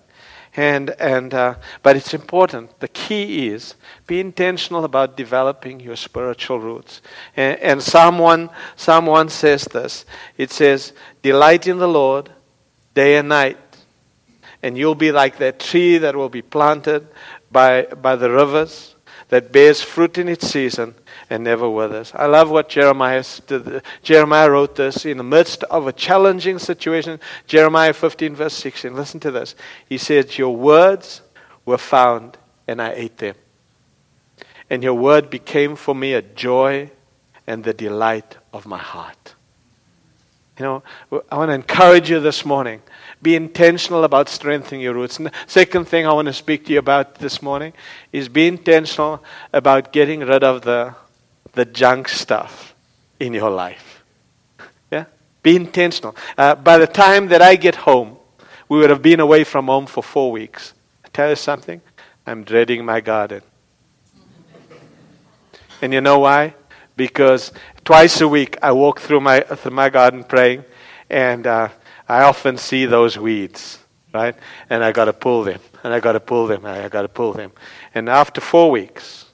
And, 0.57 0.91
and, 0.91 1.33
uh, 1.33 1.55
but 1.83 1.97
it's 1.97 2.13
important. 2.13 2.79
The 2.79 2.87
key 2.87 3.49
is 3.49 3.75
be 4.07 4.19
intentional 4.19 4.85
about 4.85 5.17
developing 5.17 5.79
your 5.79 5.97
spiritual 5.97 6.59
roots. 6.59 7.01
And, 7.35 7.59
and 7.59 7.83
someone, 7.83 8.47
1, 8.47 8.55
Psalm 8.77 9.05
1 9.05 9.29
says 9.29 9.65
this 9.65 10.05
it 10.37 10.51
says, 10.51 10.93
Delight 11.21 11.67
in 11.67 11.77
the 11.77 11.87
Lord 11.87 12.31
day 12.93 13.17
and 13.17 13.27
night, 13.27 13.57
and 14.63 14.77
you'll 14.77 14.95
be 14.95 15.11
like 15.11 15.37
that 15.39 15.59
tree 15.59 15.97
that 15.97 16.15
will 16.15 16.29
be 16.29 16.41
planted 16.41 17.07
by, 17.51 17.83
by 17.83 18.15
the 18.15 18.31
rivers 18.31 18.95
that 19.29 19.51
bears 19.51 19.81
fruit 19.81 20.17
in 20.17 20.29
its 20.29 20.47
season 20.47 20.95
and 21.29 21.43
never 21.43 21.69
withers. 21.69 22.11
I 22.15 22.25
love 22.27 22.49
what 22.49 22.69
Jeremiah 22.69 23.23
did. 23.47 23.75
Uh, 23.75 23.79
Jeremiah 24.03 24.49
wrote 24.49 24.75
this 24.75 25.05
in 25.05 25.17
the 25.17 25.23
midst 25.23 25.63
of 25.65 25.87
a 25.87 25.93
challenging 25.93 26.59
situation. 26.59 27.19
Jeremiah 27.47 27.93
15, 27.93 28.35
verse 28.35 28.53
16. 28.53 28.95
Listen 28.95 29.19
to 29.21 29.31
this. 29.31 29.55
He 29.87 29.97
says, 29.97 30.37
Your 30.37 30.55
words 30.55 31.21
were 31.65 31.77
found, 31.77 32.37
and 32.67 32.81
I 32.81 32.93
ate 32.93 33.17
them. 33.17 33.35
And 34.69 34.83
your 34.83 34.95
word 34.95 35.29
became 35.29 35.75
for 35.75 35.95
me 35.95 36.13
a 36.13 36.21
joy 36.21 36.91
and 37.47 37.63
the 37.63 37.73
delight 37.73 38.37
of 38.53 38.65
my 38.65 38.79
heart. 38.79 39.35
You 40.57 40.65
know, 40.65 40.83
I 41.29 41.35
want 41.35 41.49
to 41.49 41.53
encourage 41.53 42.09
you 42.09 42.19
this 42.21 42.45
morning. 42.45 42.81
Be 43.21 43.35
intentional 43.35 44.05
about 44.05 44.29
strengthening 44.29 44.79
your 44.79 44.93
roots. 44.93 45.17
And 45.17 45.27
the 45.27 45.31
second 45.47 45.85
thing 45.85 46.07
I 46.07 46.13
want 46.13 46.27
to 46.27 46.33
speak 46.33 46.65
to 46.65 46.73
you 46.73 46.79
about 46.79 47.15
this 47.15 47.41
morning 47.41 47.73
is 48.13 48.29
be 48.29 48.47
intentional 48.47 49.21
about 49.51 49.91
getting 49.91 50.21
rid 50.21 50.43
of 50.45 50.61
the 50.61 50.95
the 51.55 51.65
junk 51.65 52.07
stuff 52.07 52.75
in 53.19 53.33
your 53.33 53.49
life. 53.49 54.03
Yeah? 54.91 55.05
Be 55.41 55.55
intentional. 55.55 56.15
Uh, 56.37 56.55
by 56.55 56.77
the 56.77 56.87
time 56.87 57.27
that 57.29 57.41
I 57.41 57.55
get 57.55 57.75
home, 57.75 58.17
we 58.69 58.79
would 58.79 58.89
have 58.89 59.01
been 59.01 59.19
away 59.19 59.43
from 59.43 59.67
home 59.67 59.85
for 59.85 60.03
four 60.03 60.31
weeks. 60.31 60.73
I 61.03 61.09
tell 61.09 61.29
you 61.29 61.35
something, 61.35 61.81
I'm 62.27 62.43
dreading 62.43 62.83
my 62.85 63.01
garden. 63.01 63.41
and 65.81 65.93
you 65.93 66.01
know 66.01 66.19
why? 66.19 66.55
Because 66.97 67.51
twice 67.83 68.21
a 68.21 68.27
week 68.27 68.57
I 68.61 68.71
walk 68.71 68.99
through 68.99 69.21
my, 69.21 69.41
through 69.41 69.71
my 69.71 69.89
garden 69.89 70.23
praying, 70.23 70.65
and 71.09 71.45
uh, 71.45 71.69
I 72.07 72.23
often 72.23 72.57
see 72.57 72.85
those 72.85 73.17
weeds, 73.17 73.79
right? 74.13 74.35
And 74.69 74.83
I 74.83 74.91
got 74.91 75.05
to 75.05 75.13
pull 75.13 75.43
them, 75.43 75.59
and 75.83 75.93
I 75.93 75.99
got 75.99 76.13
to 76.13 76.19
pull 76.19 76.47
them, 76.47 76.65
and 76.65 76.83
I 76.83 76.89
got 76.89 77.03
to 77.03 77.09
pull 77.09 77.33
them. 77.33 77.51
And 77.93 78.09
after 78.09 78.41
four 78.41 78.71
weeks, 78.71 79.24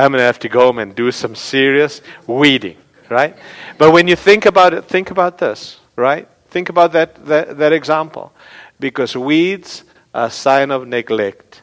I'm 0.00 0.12
going 0.12 0.20
to 0.20 0.24
have 0.24 0.38
to 0.40 0.48
go 0.48 0.60
home 0.60 0.78
and 0.78 0.94
do 0.94 1.12
some 1.12 1.34
serious 1.34 2.00
weeding, 2.26 2.78
right? 3.10 3.36
But 3.76 3.92
when 3.92 4.08
you 4.08 4.16
think 4.16 4.46
about 4.46 4.72
it, 4.72 4.86
think 4.86 5.10
about 5.10 5.36
this, 5.36 5.78
right? 5.94 6.26
Think 6.48 6.70
about 6.70 6.92
that, 6.92 7.26
that, 7.26 7.58
that 7.58 7.72
example. 7.72 8.32
Because 8.78 9.14
weeds 9.14 9.84
are 10.14 10.26
a 10.26 10.30
sign 10.30 10.70
of 10.70 10.88
neglect 10.88 11.62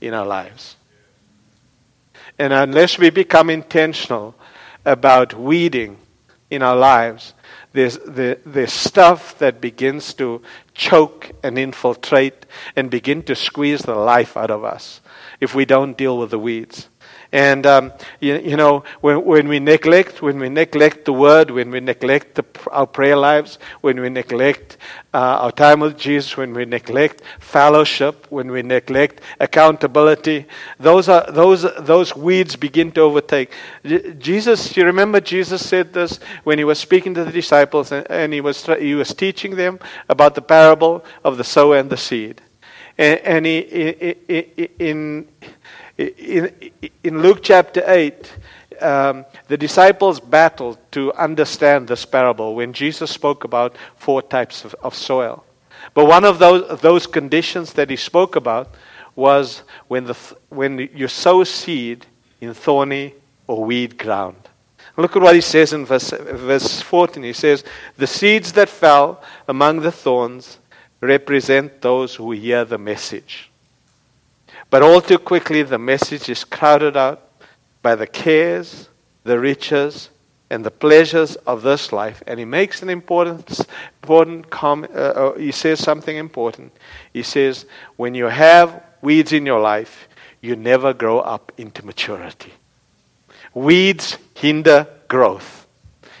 in 0.00 0.12
our 0.12 0.26
lives. 0.26 0.76
And 2.38 2.52
unless 2.52 2.98
we 2.98 3.08
become 3.08 3.48
intentional 3.48 4.34
about 4.84 5.34
weeding 5.34 5.96
in 6.50 6.62
our 6.62 6.76
lives, 6.76 7.32
there's, 7.72 7.98
there's 8.04 8.72
stuff 8.72 9.38
that 9.38 9.60
begins 9.60 10.12
to 10.14 10.42
choke 10.74 11.30
and 11.42 11.58
infiltrate 11.58 12.44
and 12.76 12.90
begin 12.90 13.22
to 13.22 13.34
squeeze 13.34 13.82
the 13.82 13.94
life 13.94 14.36
out 14.36 14.50
of 14.50 14.64
us 14.64 15.00
if 15.40 15.54
we 15.54 15.64
don't 15.64 15.96
deal 15.96 16.18
with 16.18 16.30
the 16.30 16.38
weeds. 16.38 16.89
And 17.32 17.64
um, 17.64 17.92
you, 18.18 18.38
you, 18.38 18.56
know, 18.56 18.82
when, 19.00 19.24
when 19.24 19.46
we 19.46 19.60
neglect, 19.60 20.20
when 20.20 20.40
we 20.40 20.48
neglect 20.48 21.04
the 21.04 21.12
word, 21.12 21.52
when 21.52 21.70
we 21.70 21.78
neglect 21.78 22.34
the, 22.34 22.44
our 22.72 22.88
prayer 22.88 23.16
lives, 23.16 23.58
when 23.82 24.00
we 24.00 24.08
neglect 24.08 24.78
uh, 25.14 25.18
our 25.18 25.52
time 25.52 25.78
with 25.78 25.96
Jesus, 25.96 26.36
when 26.36 26.52
we 26.52 26.64
neglect 26.64 27.22
fellowship, 27.38 28.26
when 28.30 28.50
we 28.50 28.62
neglect 28.62 29.20
accountability, 29.38 30.46
those 30.80 31.08
are 31.08 31.30
those 31.30 31.62
those 31.78 32.16
weeds 32.16 32.56
begin 32.56 32.90
to 32.92 33.02
overtake. 33.02 33.52
Jesus, 34.18 34.76
you 34.76 34.84
remember 34.84 35.20
Jesus 35.20 35.66
said 35.66 35.92
this 35.92 36.18
when 36.42 36.58
he 36.58 36.64
was 36.64 36.80
speaking 36.80 37.14
to 37.14 37.24
the 37.24 37.32
disciples, 37.32 37.92
and, 37.92 38.10
and 38.10 38.32
he 38.32 38.40
was 38.40 38.66
he 38.66 38.94
was 38.94 39.14
teaching 39.14 39.54
them 39.54 39.78
about 40.08 40.34
the 40.34 40.42
parable 40.42 41.04
of 41.22 41.36
the 41.36 41.44
sower 41.44 41.76
and 41.76 41.90
the 41.90 41.96
seed, 41.96 42.40
and, 42.98 43.20
and 43.20 43.46
he 43.46 43.58
in 43.60 44.66
in, 44.78 45.28
in 46.00 47.22
Luke 47.22 47.40
chapter 47.42 47.82
8, 47.86 48.32
um, 48.80 49.26
the 49.48 49.56
disciples 49.56 50.20
battled 50.20 50.78
to 50.92 51.12
understand 51.14 51.88
this 51.88 52.04
parable 52.06 52.54
when 52.54 52.72
Jesus 52.72 53.10
spoke 53.10 53.44
about 53.44 53.76
four 53.96 54.22
types 54.22 54.64
of, 54.64 54.74
of 54.82 54.94
soil. 54.94 55.44
But 55.94 56.06
one 56.06 56.24
of 56.24 56.38
those, 56.38 56.80
those 56.80 57.06
conditions 57.06 57.74
that 57.74 57.90
he 57.90 57.96
spoke 57.96 58.36
about 58.36 58.74
was 59.14 59.62
when, 59.88 60.04
the, 60.04 60.16
when 60.48 60.88
you 60.94 61.08
sow 61.08 61.44
seed 61.44 62.06
in 62.40 62.54
thorny 62.54 63.14
or 63.46 63.64
weed 63.64 63.98
ground. 63.98 64.36
Look 64.96 65.16
at 65.16 65.22
what 65.22 65.34
he 65.34 65.40
says 65.40 65.72
in 65.72 65.86
verse, 65.86 66.10
verse 66.10 66.80
14. 66.80 67.22
He 67.22 67.32
says, 67.32 67.64
The 67.96 68.06
seeds 68.06 68.52
that 68.52 68.68
fell 68.68 69.22
among 69.48 69.80
the 69.80 69.92
thorns 69.92 70.58
represent 71.00 71.80
those 71.80 72.14
who 72.14 72.32
hear 72.32 72.64
the 72.64 72.78
message. 72.78 73.49
But 74.70 74.82
all 74.82 75.00
too 75.00 75.18
quickly, 75.18 75.62
the 75.62 75.78
message 75.78 76.28
is 76.28 76.44
crowded 76.44 76.96
out 76.96 77.28
by 77.82 77.96
the 77.96 78.06
cares, 78.06 78.88
the 79.24 79.38
riches, 79.38 80.10
and 80.48 80.64
the 80.64 80.70
pleasures 80.70 81.36
of 81.36 81.62
this 81.62 81.92
life. 81.92 82.22
And 82.26 82.38
he 82.38 82.44
makes 82.44 82.82
an 82.82 82.88
important, 82.88 83.66
important 84.02 84.48
comment. 84.50 84.92
Uh, 84.94 84.98
uh, 84.98 85.34
he 85.34 85.52
says 85.52 85.80
something 85.80 86.16
important. 86.16 86.72
He 87.12 87.22
says, 87.22 87.66
when 87.96 88.14
you 88.14 88.26
have 88.26 88.82
weeds 89.02 89.32
in 89.32 89.44
your 89.46 89.60
life, 89.60 90.08
you 90.40 90.56
never 90.56 90.92
grow 90.92 91.20
up 91.20 91.52
into 91.56 91.84
maturity. 91.84 92.52
Weeds 93.54 94.18
hinder 94.34 94.86
growth. 95.08 95.66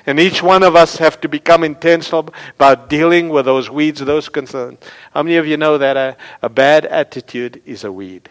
And 0.06 0.18
each 0.18 0.42
one 0.42 0.62
of 0.62 0.74
us 0.76 0.96
have 0.96 1.20
to 1.20 1.28
become 1.28 1.62
intentional 1.62 2.34
about 2.56 2.88
dealing 2.88 3.28
with 3.28 3.44
those 3.44 3.70
weeds, 3.70 4.00
those 4.00 4.28
concerns. 4.28 4.78
How 5.12 5.22
many 5.22 5.36
of 5.36 5.46
you 5.46 5.56
know 5.56 5.78
that 5.78 5.96
a, 5.96 6.16
a 6.42 6.48
bad 6.48 6.86
attitude 6.86 7.62
is 7.64 7.84
a 7.84 7.92
weed? 7.92 8.28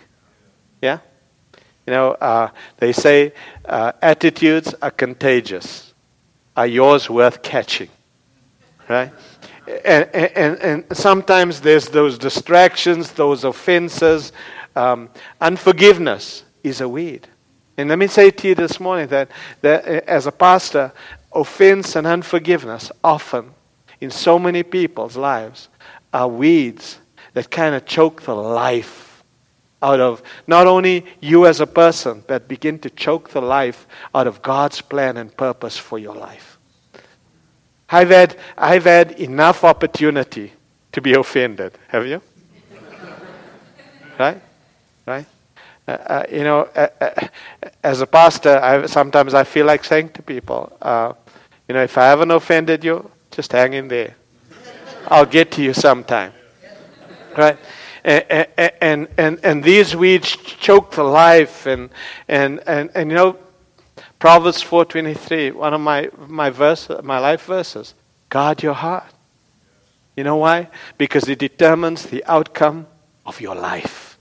Yeah? 0.81 0.99
You 1.85 1.93
know, 1.93 2.11
uh, 2.11 2.49
they 2.77 2.91
say 2.91 3.33
uh, 3.65 3.93
attitudes 4.01 4.75
are 4.81 4.91
contagious. 4.91 5.93
Are 6.55 6.67
yours 6.67 7.09
worth 7.09 7.41
catching? 7.41 7.89
Right? 8.87 9.11
And, 9.85 10.07
and, 10.13 10.57
and 10.59 10.85
sometimes 10.97 11.61
there's 11.61 11.89
those 11.89 12.17
distractions, 12.17 13.11
those 13.11 13.43
offenses. 13.43 14.31
Um, 14.75 15.09
unforgiveness 15.41 16.43
is 16.63 16.81
a 16.81 16.87
weed. 16.89 17.27
And 17.77 17.89
let 17.89 17.97
me 17.97 18.07
say 18.07 18.29
to 18.29 18.47
you 18.49 18.55
this 18.55 18.79
morning 18.79 19.07
that, 19.07 19.31
that 19.61 19.87
uh, 19.87 20.01
as 20.07 20.27
a 20.27 20.31
pastor, 20.31 20.91
offense 21.33 21.95
and 21.95 22.05
unforgiveness 22.05 22.91
often 23.03 23.51
in 24.01 24.11
so 24.11 24.37
many 24.37 24.63
people's 24.63 25.17
lives 25.17 25.69
are 26.13 26.27
weeds 26.27 26.99
that 27.33 27.49
kind 27.49 27.73
of 27.73 27.85
choke 27.85 28.23
the 28.23 28.35
life 28.35 29.08
out 29.81 29.99
of 29.99 30.21
not 30.47 30.67
only 30.67 31.05
you 31.21 31.45
as 31.45 31.61
a 31.61 31.67
person, 31.67 32.23
but 32.27 32.47
begin 32.47 32.79
to 32.79 32.89
choke 32.89 33.29
the 33.29 33.41
life 33.41 33.87
out 34.13 34.27
of 34.27 34.41
God's 34.41 34.81
plan 34.81 35.17
and 35.17 35.35
purpose 35.35 35.77
for 35.77 35.97
your 35.97 36.15
life. 36.15 36.57
I've 37.89 38.09
had, 38.09 38.37
I've 38.57 38.83
had 38.83 39.13
enough 39.13 39.63
opportunity 39.63 40.53
to 40.91 41.01
be 41.01 41.13
offended. 41.13 41.77
Have 41.87 42.05
you? 42.05 42.21
right? 44.19 44.41
Right? 45.05 45.25
Uh, 45.87 45.91
uh, 45.91 46.23
you 46.31 46.43
know, 46.43 46.69
uh, 46.75 46.87
uh 47.01 47.27
as 47.83 48.01
a 48.01 48.07
pastor, 48.07 48.59
I, 48.61 48.85
sometimes 48.85 49.33
I 49.33 49.43
feel 49.43 49.65
like 49.65 49.83
saying 49.83 50.09
to 50.09 50.21
people, 50.21 50.71
uh, 50.81 51.13
you 51.67 51.73
know, 51.73 51.81
if 51.81 51.97
I 51.97 52.05
haven't 52.05 52.31
offended 52.31 52.83
you, 52.83 53.09
just 53.31 53.51
hang 53.51 53.73
in 53.73 53.87
there. 53.87 54.15
I'll 55.07 55.25
get 55.25 55.51
to 55.51 55.63
you 55.63 55.73
sometime. 55.73 56.33
Right? 57.35 57.57
And, 58.03 59.07
and, 59.17 59.39
and, 59.43 59.63
these 59.63 59.95
weeds 59.95 60.35
choke 60.35 60.91
the 60.91 61.03
life. 61.03 61.65
And, 61.65 61.89
and, 62.27 62.61
and, 62.65 62.89
and 62.95 63.09
you 63.09 63.15
know, 63.15 63.37
Proverbs 64.19 64.63
4.23, 64.63 65.53
one 65.53 65.73
of 65.73 65.81
my, 65.81 66.09
my, 66.27 66.49
verse, 66.49 66.89
my 67.03 67.19
life 67.19 67.45
verses, 67.45 67.93
guard 68.29 68.63
your 68.63 68.73
heart. 68.73 69.05
You 70.15 70.23
know 70.23 70.37
why? 70.37 70.69
Because 70.97 71.27
it 71.29 71.39
determines 71.39 72.03
the 72.03 72.23
outcome 72.25 72.87
of 73.25 73.39
your 73.39 73.55
life. 73.55 74.17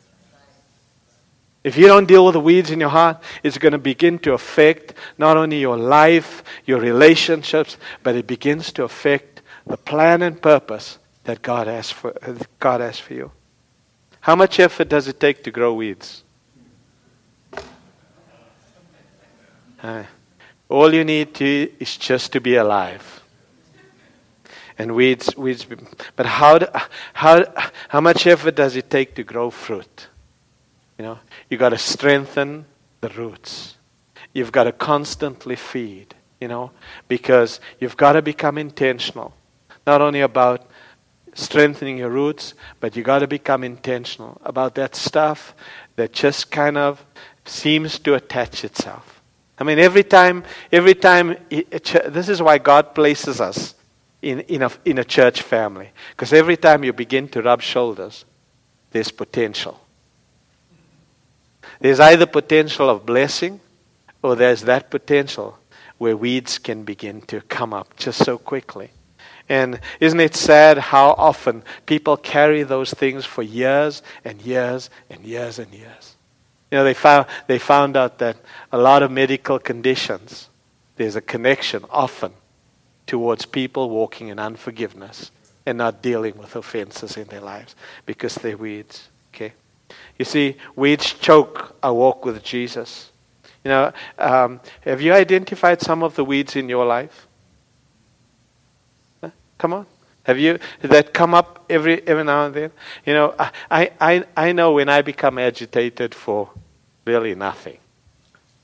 If 1.64 1.76
you 1.76 1.86
don't 1.86 2.06
deal 2.06 2.24
with 2.24 2.34
the 2.34 2.40
weeds 2.40 2.70
in 2.70 2.80
your 2.80 2.88
heart, 2.88 3.20
it's 3.42 3.58
going 3.58 3.72
to 3.72 3.78
begin 3.78 4.18
to 4.20 4.32
affect 4.32 4.94
not 5.18 5.36
only 5.36 5.60
your 5.60 5.76
life, 5.76 6.44
your 6.64 6.80
relationships, 6.80 7.76
but 8.02 8.14
it 8.14 8.26
begins 8.26 8.72
to 8.74 8.84
affect 8.84 9.42
the 9.66 9.76
plan 9.76 10.22
and 10.22 10.40
purpose 10.40 10.98
that 11.24 11.42
God 11.42 11.66
has 11.66 11.90
for, 11.90 12.14
God 12.58 12.80
has 12.80 12.98
for 12.98 13.14
you. 13.14 13.32
How 14.20 14.36
much 14.36 14.60
effort 14.60 14.88
does 14.88 15.08
it 15.08 15.20
take 15.20 15.42
to 15.44 15.50
grow 15.50 15.74
weeds? 15.74 16.24
Uh, 19.82 20.02
all 20.68 20.92
you 20.92 21.04
need 21.04 21.34
to 21.34 21.72
is 21.78 21.96
just 21.96 22.32
to 22.32 22.40
be 22.40 22.56
alive. 22.56 23.22
And 24.76 24.94
weeds, 24.94 25.36
weeds. 25.36 25.66
But 26.14 26.26
how, 26.26 26.58
how, 27.12 27.44
how 27.88 28.00
much 28.00 28.26
effort 28.26 28.54
does 28.54 28.76
it 28.76 28.90
take 28.90 29.14
to 29.16 29.24
grow 29.24 29.50
fruit? 29.50 30.08
You 30.98 31.04
know, 31.04 31.18
you 31.48 31.56
got 31.56 31.70
to 31.70 31.78
strengthen 31.78 32.66
the 33.00 33.08
roots. 33.10 33.76
You've 34.32 34.52
got 34.52 34.64
to 34.64 34.72
constantly 34.72 35.56
feed. 35.56 36.14
You 36.40 36.46
know, 36.46 36.70
because 37.08 37.58
you've 37.80 37.96
got 37.96 38.12
to 38.12 38.22
become 38.22 38.58
intentional, 38.58 39.34
not 39.84 40.00
only 40.00 40.20
about 40.20 40.67
strengthening 41.38 41.98
your 41.98 42.10
roots, 42.10 42.54
but 42.80 42.96
you 42.96 43.02
got 43.02 43.20
to 43.20 43.26
become 43.26 43.64
intentional 43.64 44.40
about 44.44 44.74
that 44.74 44.94
stuff 44.94 45.54
that 45.96 46.12
just 46.12 46.50
kind 46.50 46.76
of 46.76 47.04
seems 47.44 47.98
to 48.00 48.14
attach 48.14 48.64
itself. 48.64 49.22
I 49.58 49.64
mean, 49.64 49.78
every 49.78 50.04
time, 50.04 50.44
every 50.70 50.94
time, 50.94 51.36
this 51.50 52.28
is 52.28 52.40
why 52.40 52.58
God 52.58 52.94
places 52.94 53.40
us 53.40 53.74
in, 54.22 54.40
in, 54.40 54.62
a, 54.62 54.70
in 54.84 54.98
a 54.98 55.04
church 55.04 55.42
family. 55.42 55.90
Because 56.10 56.32
every 56.32 56.56
time 56.56 56.84
you 56.84 56.92
begin 56.92 57.28
to 57.28 57.42
rub 57.42 57.62
shoulders, 57.62 58.24
there's 58.90 59.10
potential. 59.10 59.80
There's 61.80 62.00
either 62.00 62.26
potential 62.26 62.88
of 62.88 63.06
blessing 63.06 63.60
or 64.22 64.36
there's 64.36 64.62
that 64.62 64.90
potential 64.90 65.58
where 65.98 66.16
weeds 66.16 66.58
can 66.58 66.84
begin 66.84 67.20
to 67.22 67.40
come 67.42 67.74
up 67.74 67.96
just 67.96 68.24
so 68.24 68.38
quickly. 68.38 68.90
And 69.48 69.80
isn't 70.00 70.20
it 70.20 70.34
sad 70.34 70.78
how 70.78 71.10
often 71.12 71.62
people 71.86 72.16
carry 72.16 72.62
those 72.62 72.92
things 72.92 73.24
for 73.24 73.42
years 73.42 74.02
and 74.24 74.40
years 74.42 74.90
and 75.08 75.24
years 75.24 75.58
and 75.58 75.72
years? 75.72 76.16
You 76.70 76.78
know, 76.78 76.84
they 76.84 76.94
found, 76.94 77.26
they 77.46 77.58
found 77.58 77.96
out 77.96 78.18
that 78.18 78.36
a 78.72 78.78
lot 78.78 79.02
of 79.02 79.10
medical 79.10 79.58
conditions, 79.58 80.50
there's 80.96 81.16
a 81.16 81.22
connection 81.22 81.84
often 81.90 82.32
towards 83.06 83.46
people 83.46 83.88
walking 83.88 84.28
in 84.28 84.38
unforgiveness 84.38 85.30
and 85.64 85.78
not 85.78 86.02
dealing 86.02 86.36
with 86.36 86.56
offenses 86.56 87.16
in 87.16 87.26
their 87.28 87.40
lives 87.40 87.74
because 88.04 88.34
they're 88.34 88.56
weeds. 88.56 89.08
Okay? 89.34 89.54
You 90.18 90.24
see, 90.24 90.56
weeds 90.76 91.14
choke 91.14 91.76
our 91.82 91.94
walk 91.94 92.24
with 92.24 92.42
Jesus. 92.42 93.10
You 93.64 93.70
know, 93.70 93.92
um, 94.18 94.60
have 94.82 95.00
you 95.00 95.12
identified 95.14 95.80
some 95.80 96.02
of 96.02 96.16
the 96.16 96.24
weeds 96.24 96.54
in 96.56 96.68
your 96.68 96.84
life? 96.84 97.27
Come 99.58 99.72
on. 99.72 99.86
Have 100.24 100.38
you 100.38 100.58
that 100.82 101.14
come 101.14 101.34
up 101.34 101.64
every 101.70 102.06
every 102.06 102.24
now 102.24 102.46
and 102.46 102.54
then? 102.54 102.70
You 103.06 103.14
know, 103.14 103.34
I, 103.38 103.90
I, 104.00 104.24
I 104.36 104.52
know 104.52 104.72
when 104.72 104.88
I 104.88 105.02
become 105.02 105.38
agitated 105.38 106.14
for 106.14 106.50
really 107.04 107.34
nothing. 107.34 107.78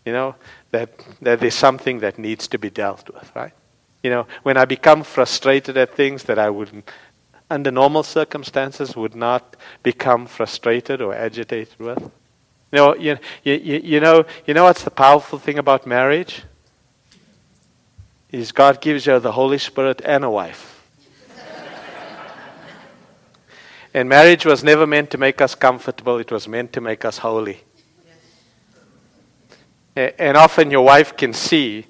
You 0.04 0.12
know, 0.12 0.34
that 0.72 0.90
that 1.22 1.40
there's 1.40 1.54
something 1.54 2.00
that 2.00 2.18
needs 2.18 2.48
to 2.48 2.58
be 2.58 2.70
dealt 2.70 3.08
with, 3.12 3.34
right? 3.34 3.52
You 4.02 4.10
know, 4.10 4.26
when 4.42 4.58
I 4.58 4.66
become 4.66 5.02
frustrated 5.02 5.78
at 5.78 5.94
things 5.94 6.24
that 6.24 6.38
I 6.38 6.50
wouldn't 6.50 6.90
under 7.50 7.70
normal 7.70 8.02
circumstances, 8.02 8.96
would 8.96 9.14
not 9.14 9.56
become 9.82 10.26
frustrated 10.26 11.00
or 11.00 11.14
agitated 11.14 11.78
with. 11.78 12.02
You 12.72 12.78
know, 12.78 12.94
you, 12.96 13.18
you, 13.44 13.54
you, 13.54 14.00
know, 14.00 14.24
you 14.46 14.54
know 14.54 14.64
what's 14.64 14.82
the 14.82 14.90
powerful 14.90 15.38
thing 15.38 15.58
about 15.58 15.86
marriage? 15.86 16.42
Is 18.32 18.50
God 18.50 18.80
gives 18.80 19.06
you 19.06 19.20
the 19.20 19.32
Holy 19.32 19.58
Spirit 19.58 20.02
and 20.04 20.24
a 20.24 20.30
wife. 20.30 20.73
And 23.94 24.08
marriage 24.08 24.44
was 24.44 24.64
never 24.64 24.86
meant 24.88 25.10
to 25.12 25.18
make 25.18 25.40
us 25.40 25.54
comfortable, 25.54 26.18
it 26.18 26.32
was 26.32 26.48
meant 26.48 26.72
to 26.72 26.80
make 26.80 27.04
us 27.04 27.18
holy. 27.18 27.60
And 29.94 30.36
often 30.36 30.72
your 30.72 30.84
wife 30.84 31.16
can 31.16 31.32
see 31.32 31.86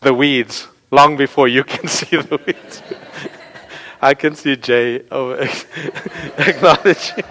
the 0.00 0.12
weeds 0.12 0.66
long 0.90 1.16
before 1.16 1.46
you 1.46 1.62
can 1.62 1.86
see 1.98 2.16
the 2.16 2.40
weeds. 2.44 2.82
I 4.02 4.14
can 4.14 4.34
see 4.34 4.56
Jay 4.56 5.08
over 5.10 5.36
acknowledging. 6.38 7.24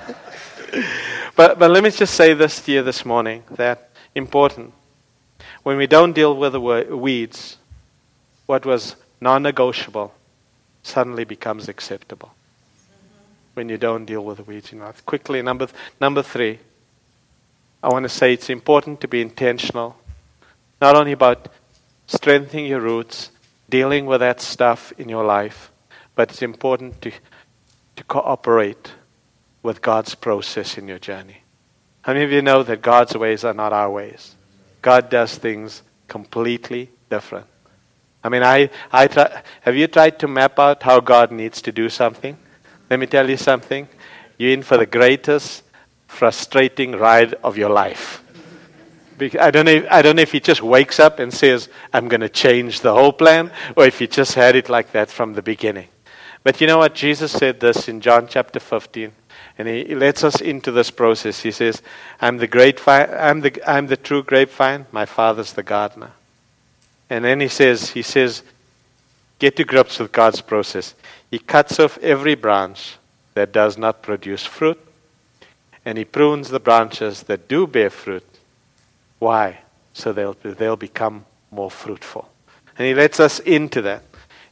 but, 1.36 1.60
but 1.60 1.70
let 1.70 1.84
me 1.84 1.92
just 1.92 2.16
say 2.16 2.34
this 2.34 2.62
to 2.62 2.72
you 2.72 2.82
this 2.82 3.06
morning 3.06 3.44
that 3.52 3.90
important. 4.16 4.74
When 5.64 5.76
we 5.76 5.86
don't 5.86 6.14
deal 6.14 6.36
with 6.36 6.54
the 6.54 6.62
weeds, 6.62 7.58
what 8.46 8.66
was 8.66 8.96
non 9.20 9.44
negotiable 9.44 10.14
suddenly 10.82 11.26
becomes 11.26 11.68
acceptable. 11.68 12.34
When 13.54 13.70
you 13.70 13.78
don't 13.78 14.06
deal 14.06 14.24
with 14.24 14.38
the 14.38 14.44
weeds 14.44 14.72
in 14.74 14.80
life. 14.80 15.06
Quickly, 15.06 15.42
number, 15.42 15.68
number 16.02 16.24
three, 16.24 16.60
I 17.84 17.90
want 17.90 18.04
to 18.04 18.10
say 18.10 18.34
it's 18.34 18.50
important 18.50 19.02
to 19.02 19.08
be 19.08 19.22
intentional, 19.22 19.96
not 20.82 20.96
only 20.96 21.12
about 21.12 21.50
strengthening 22.08 22.66
your 22.66 22.80
roots, 22.80 23.30
dealing 23.70 24.06
with 24.06 24.22
that 24.22 24.42
stuff 24.42 24.92
in 24.98 25.10
your 25.10 25.24
life, 25.24 25.72
but 26.16 26.32
it's 26.32 26.42
important 26.42 27.02
to, 27.02 27.12
to 27.96 28.04
cooperate 28.06 28.94
with 29.62 29.82
God's 29.82 30.16
process 30.16 30.78
in 30.78 30.88
your 30.88 31.00
journey. 31.00 31.44
How 32.02 32.14
many 32.14 32.26
of 32.26 32.32
you 32.32 32.42
know 32.42 32.64
that 32.64 32.82
God's 32.82 33.16
ways 33.16 33.44
are 33.44 33.54
not 33.54 33.72
our 33.72 33.90
ways? 33.90 34.36
God 34.82 35.10
does 35.10 35.36
things 35.36 35.84
completely 36.08 36.90
different. 37.10 37.48
I 38.24 38.30
mean, 38.30 38.44
I, 38.44 38.70
I 38.92 39.08
try, 39.08 39.42
have 39.62 39.76
you 39.76 39.88
tried 39.88 40.20
to 40.20 40.28
map 40.28 40.60
out 40.60 40.84
how 40.84 41.00
God 41.00 41.32
needs 41.32 41.62
to 41.64 41.72
do 41.72 41.90
something? 41.90 42.38
Let 42.94 43.00
me 43.00 43.08
tell 43.08 43.28
you 43.28 43.38
something. 43.38 43.88
You're 44.38 44.52
in 44.52 44.62
for 44.62 44.78
the 44.78 44.86
greatest 44.86 45.64
frustrating 46.06 46.92
ride 46.92 47.34
of 47.44 47.58
your 47.58 47.72
life. 47.72 48.24
I 49.20 49.50
don't, 49.50 49.66
know 49.66 49.72
if, 49.72 49.88
I 49.90 50.04
don't 50.04 50.16
know 50.16 50.22
if 50.22 50.32
he 50.32 50.40
just 50.40 50.62
wakes 50.62 51.00
up 51.00 51.18
and 51.18 51.34
says, 51.34 51.70
I'm 51.92 52.08
going 52.08 52.22
to 52.22 52.30
change 52.30 52.82
the 52.82 52.94
whole 52.94 53.12
plan, 53.12 53.50
or 53.76 53.88
if 53.88 53.98
he 53.98 54.06
just 54.06 54.36
had 54.36 54.56
it 54.56 54.70
like 54.70 54.92
that 54.92 55.10
from 55.10 55.34
the 55.34 55.42
beginning. 55.42 55.88
But 56.44 56.62
you 56.62 56.68
know 56.68 56.78
what? 56.78 56.94
Jesus 56.94 57.32
said 57.32 57.60
this 57.60 57.88
in 57.88 58.00
John 58.00 58.28
chapter 58.28 58.60
15, 58.60 59.12
and 59.58 59.68
he, 59.68 59.96
lets 59.96 60.24
us 60.24 60.40
into 60.40 60.72
this 60.72 60.92
process. 60.92 61.40
He 61.42 61.50
says, 61.50 61.82
I'm 62.22 62.38
the, 62.38 62.48
great 62.48 62.88
I'm, 62.88 63.42
the, 63.42 63.60
I'm 63.66 63.88
the 63.88 63.98
true 63.98 64.22
grapevine, 64.22 64.86
my 64.92 65.08
father's 65.08 65.54
the 65.54 65.64
gardener. 65.64 66.12
And 67.10 67.26
then 67.26 67.40
he 67.40 67.48
says, 67.48 67.90
he 67.90 68.04
says, 68.04 68.44
get 69.40 69.56
to 69.56 69.64
grips 69.64 69.98
with 69.98 70.12
God's 70.12 70.42
process. 70.42 70.94
He 71.34 71.40
cuts 71.40 71.80
off 71.80 71.98
every 71.98 72.36
branch 72.36 72.98
that 73.34 73.52
does 73.52 73.76
not 73.76 74.04
produce 74.04 74.46
fruit, 74.46 74.80
and 75.84 75.98
he 75.98 76.06
prunes 76.06 76.50
the 76.50 76.60
branches 76.60 77.24
that 77.24 77.48
do 77.48 77.66
bear 77.66 77.90
fruit 77.90 78.24
why? 79.18 79.62
So 79.94 80.14
they'll, 80.14 80.36
they'll 80.44 80.76
become 80.76 81.26
more 81.50 81.72
fruitful. 81.72 82.30
And 82.78 82.86
he 82.86 82.94
lets 82.94 83.20
us 83.20 83.40
into 83.40 83.82
that. 83.82 84.04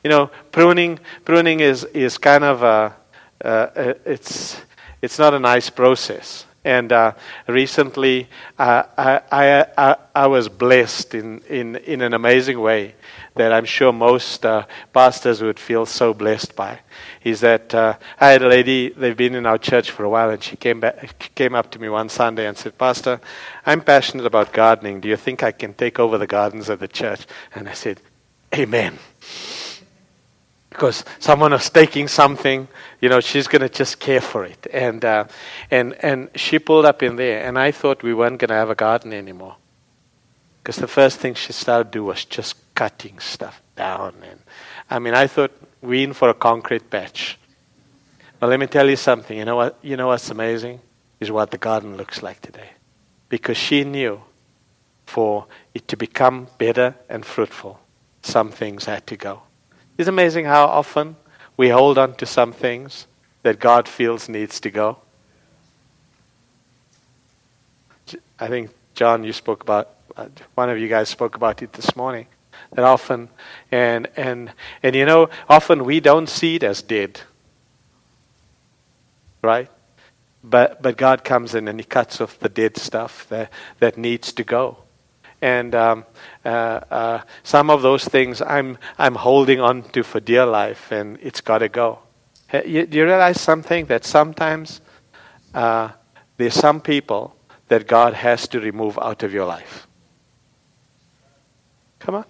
You 0.03 0.09
know, 0.09 0.31
pruning, 0.51 0.97
pruning 1.25 1.59
is, 1.59 1.83
is 1.83 2.17
kind 2.17 2.43
of 2.43 2.63
a, 2.63 2.95
uh, 3.43 3.93
it's, 4.05 4.59
it's 5.03 5.19
not 5.19 5.35
a 5.35 5.39
nice 5.39 5.69
process. 5.69 6.45
And 6.63 6.91
uh, 6.91 7.13
recently, 7.47 8.29
uh, 8.59 8.83
I, 8.95 9.65
I, 9.75 9.95
I, 10.13 10.27
was 10.27 10.47
blessed 10.47 11.15
in, 11.15 11.39
in, 11.49 11.75
in 11.77 12.01
an 12.01 12.13
amazing 12.13 12.59
way 12.59 12.93
that 13.35 13.51
I'm 13.51 13.65
sure 13.65 13.91
most 13.91 14.45
uh, 14.45 14.67
pastors 14.93 15.41
would 15.41 15.57
feel 15.57 15.87
so 15.87 16.13
blessed 16.13 16.55
by. 16.55 16.79
Is 17.23 17.39
that 17.39 17.73
uh, 17.73 17.97
I 18.19 18.29
had 18.29 18.43
a 18.43 18.47
lady, 18.47 18.89
they've 18.89 19.17
been 19.17 19.33
in 19.33 19.47
our 19.47 19.57
church 19.57 19.89
for 19.89 20.03
a 20.03 20.09
while, 20.09 20.29
and 20.29 20.43
she 20.43 20.55
came, 20.55 20.79
back, 20.79 21.31
came 21.33 21.55
up 21.55 21.71
to 21.71 21.79
me 21.79 21.89
one 21.89 22.09
Sunday 22.09 22.45
and 22.45 22.55
said, 22.55 22.77
Pastor, 22.77 23.19
I'm 23.65 23.81
passionate 23.81 24.27
about 24.27 24.53
gardening. 24.53 25.01
Do 25.01 25.07
you 25.07 25.17
think 25.17 25.41
I 25.41 25.51
can 25.51 25.73
take 25.73 25.97
over 25.99 26.19
the 26.19 26.27
gardens 26.27 26.69
of 26.69 26.79
the 26.79 26.87
church? 26.87 27.25
And 27.55 27.67
I 27.67 27.73
said, 27.73 28.01
Amen 28.53 28.99
because 30.71 31.03
someone 31.19 31.53
is 31.53 31.69
taking 31.69 32.07
something, 32.07 32.67
you 33.01 33.09
know, 33.09 33.19
she's 33.19 33.47
going 33.47 33.61
to 33.61 33.69
just 33.69 33.99
care 33.99 34.21
for 34.21 34.45
it. 34.45 34.67
And, 34.73 35.03
uh, 35.03 35.25
and, 35.69 35.93
and 36.01 36.29
she 36.35 36.59
pulled 36.59 36.85
up 36.85 37.03
in 37.03 37.17
there, 37.17 37.45
and 37.45 37.59
I 37.59 37.71
thought 37.71 38.01
we 38.01 38.13
weren't 38.13 38.39
going 38.39 38.49
to 38.49 38.55
have 38.55 38.69
a 38.69 38.75
garden 38.75 39.13
anymore. 39.13 39.57
Because 40.63 40.77
the 40.77 40.87
first 40.87 41.19
thing 41.19 41.33
she 41.33 41.53
started 41.53 41.91
to 41.91 41.99
do 41.99 42.03
was 42.05 42.23
just 42.23 42.55
cutting 42.73 43.19
stuff 43.19 43.61
down. 43.75 44.13
And 44.29 44.39
I 44.89 44.99
mean, 44.99 45.13
I 45.13 45.27
thought 45.27 45.51
we 45.81 46.03
in 46.03 46.13
for 46.13 46.29
a 46.29 46.33
concrete 46.33 46.89
patch. 46.89 47.37
But 48.39 48.49
let 48.49 48.59
me 48.59 48.67
tell 48.67 48.89
you 48.89 48.95
something. 48.95 49.37
You 49.37 49.45
know 49.45 49.57
what? 49.57 49.77
You 49.81 49.97
know 49.97 50.07
what's 50.07 50.29
amazing 50.31 50.79
is 51.19 51.31
what 51.31 51.51
the 51.51 51.57
garden 51.57 51.97
looks 51.97 52.23
like 52.23 52.41
today, 52.41 52.69
because 53.29 53.57
she 53.57 53.83
knew 53.83 54.21
for 55.05 55.45
it 55.73 55.87
to 55.89 55.97
become 55.97 56.47
better 56.57 56.95
and 57.09 57.25
fruitful, 57.25 57.79
some 58.23 58.49
things 58.49 58.85
had 58.85 59.05
to 59.07 59.17
go. 59.17 59.41
It's 60.01 60.07
amazing 60.07 60.45
how 60.45 60.65
often 60.65 61.15
we 61.57 61.69
hold 61.69 61.99
on 61.99 62.15
to 62.15 62.25
some 62.25 62.53
things 62.53 63.05
that 63.43 63.59
God 63.59 63.87
feels 63.87 64.27
needs 64.27 64.59
to 64.61 64.71
go. 64.71 64.97
I 68.39 68.47
think 68.47 68.71
John, 68.95 69.23
you 69.23 69.31
spoke 69.31 69.61
about 69.61 69.89
uh, 70.17 70.29
one 70.55 70.71
of 70.71 70.79
you 70.79 70.87
guys 70.87 71.07
spoke 71.07 71.35
about 71.35 71.61
it 71.61 71.73
this 71.73 71.95
morning. 71.95 72.25
That 72.71 72.83
often, 72.83 73.29
and 73.71 74.07
and 74.17 74.51
and 74.81 74.95
you 74.95 75.05
know, 75.05 75.29
often 75.47 75.85
we 75.85 75.99
don't 75.99 76.27
see 76.27 76.55
it 76.55 76.63
as 76.63 76.81
dead, 76.81 77.21
right? 79.43 79.69
But 80.43 80.81
but 80.81 80.97
God 80.97 81.23
comes 81.23 81.53
in 81.53 81.67
and 81.67 81.79
He 81.79 81.85
cuts 81.85 82.19
off 82.19 82.39
the 82.39 82.49
dead 82.49 82.75
stuff 82.75 83.29
that 83.29 83.51
that 83.77 83.99
needs 83.99 84.33
to 84.33 84.43
go 84.43 84.79
and 85.41 85.73
um, 85.75 86.05
uh, 86.45 86.47
uh, 86.47 87.21
some 87.43 87.69
of 87.69 87.81
those 87.81 88.05
things 88.05 88.41
I'm 88.41 88.77
I'm 88.97 89.15
holding 89.15 89.59
on 89.59 89.83
to 89.89 90.03
for 90.03 90.19
dear 90.19 90.45
life, 90.45 90.91
and 90.91 91.17
it's 91.21 91.41
got 91.41 91.59
to 91.59 91.69
go. 91.69 91.99
You, 92.65 92.85
do 92.85 92.97
you 92.97 93.05
realize 93.05 93.39
something 93.39 93.85
that 93.85 94.03
sometimes 94.03 94.81
uh, 95.53 95.89
there's 96.37 96.53
some 96.53 96.81
people 96.81 97.35
that 97.67 97.87
God 97.87 98.13
has 98.13 98.47
to 98.49 98.59
remove 98.59 98.99
out 98.99 99.23
of 99.23 99.33
your 99.33 99.45
life. 99.45 99.87
Come 101.99 102.15
on. 102.15 102.25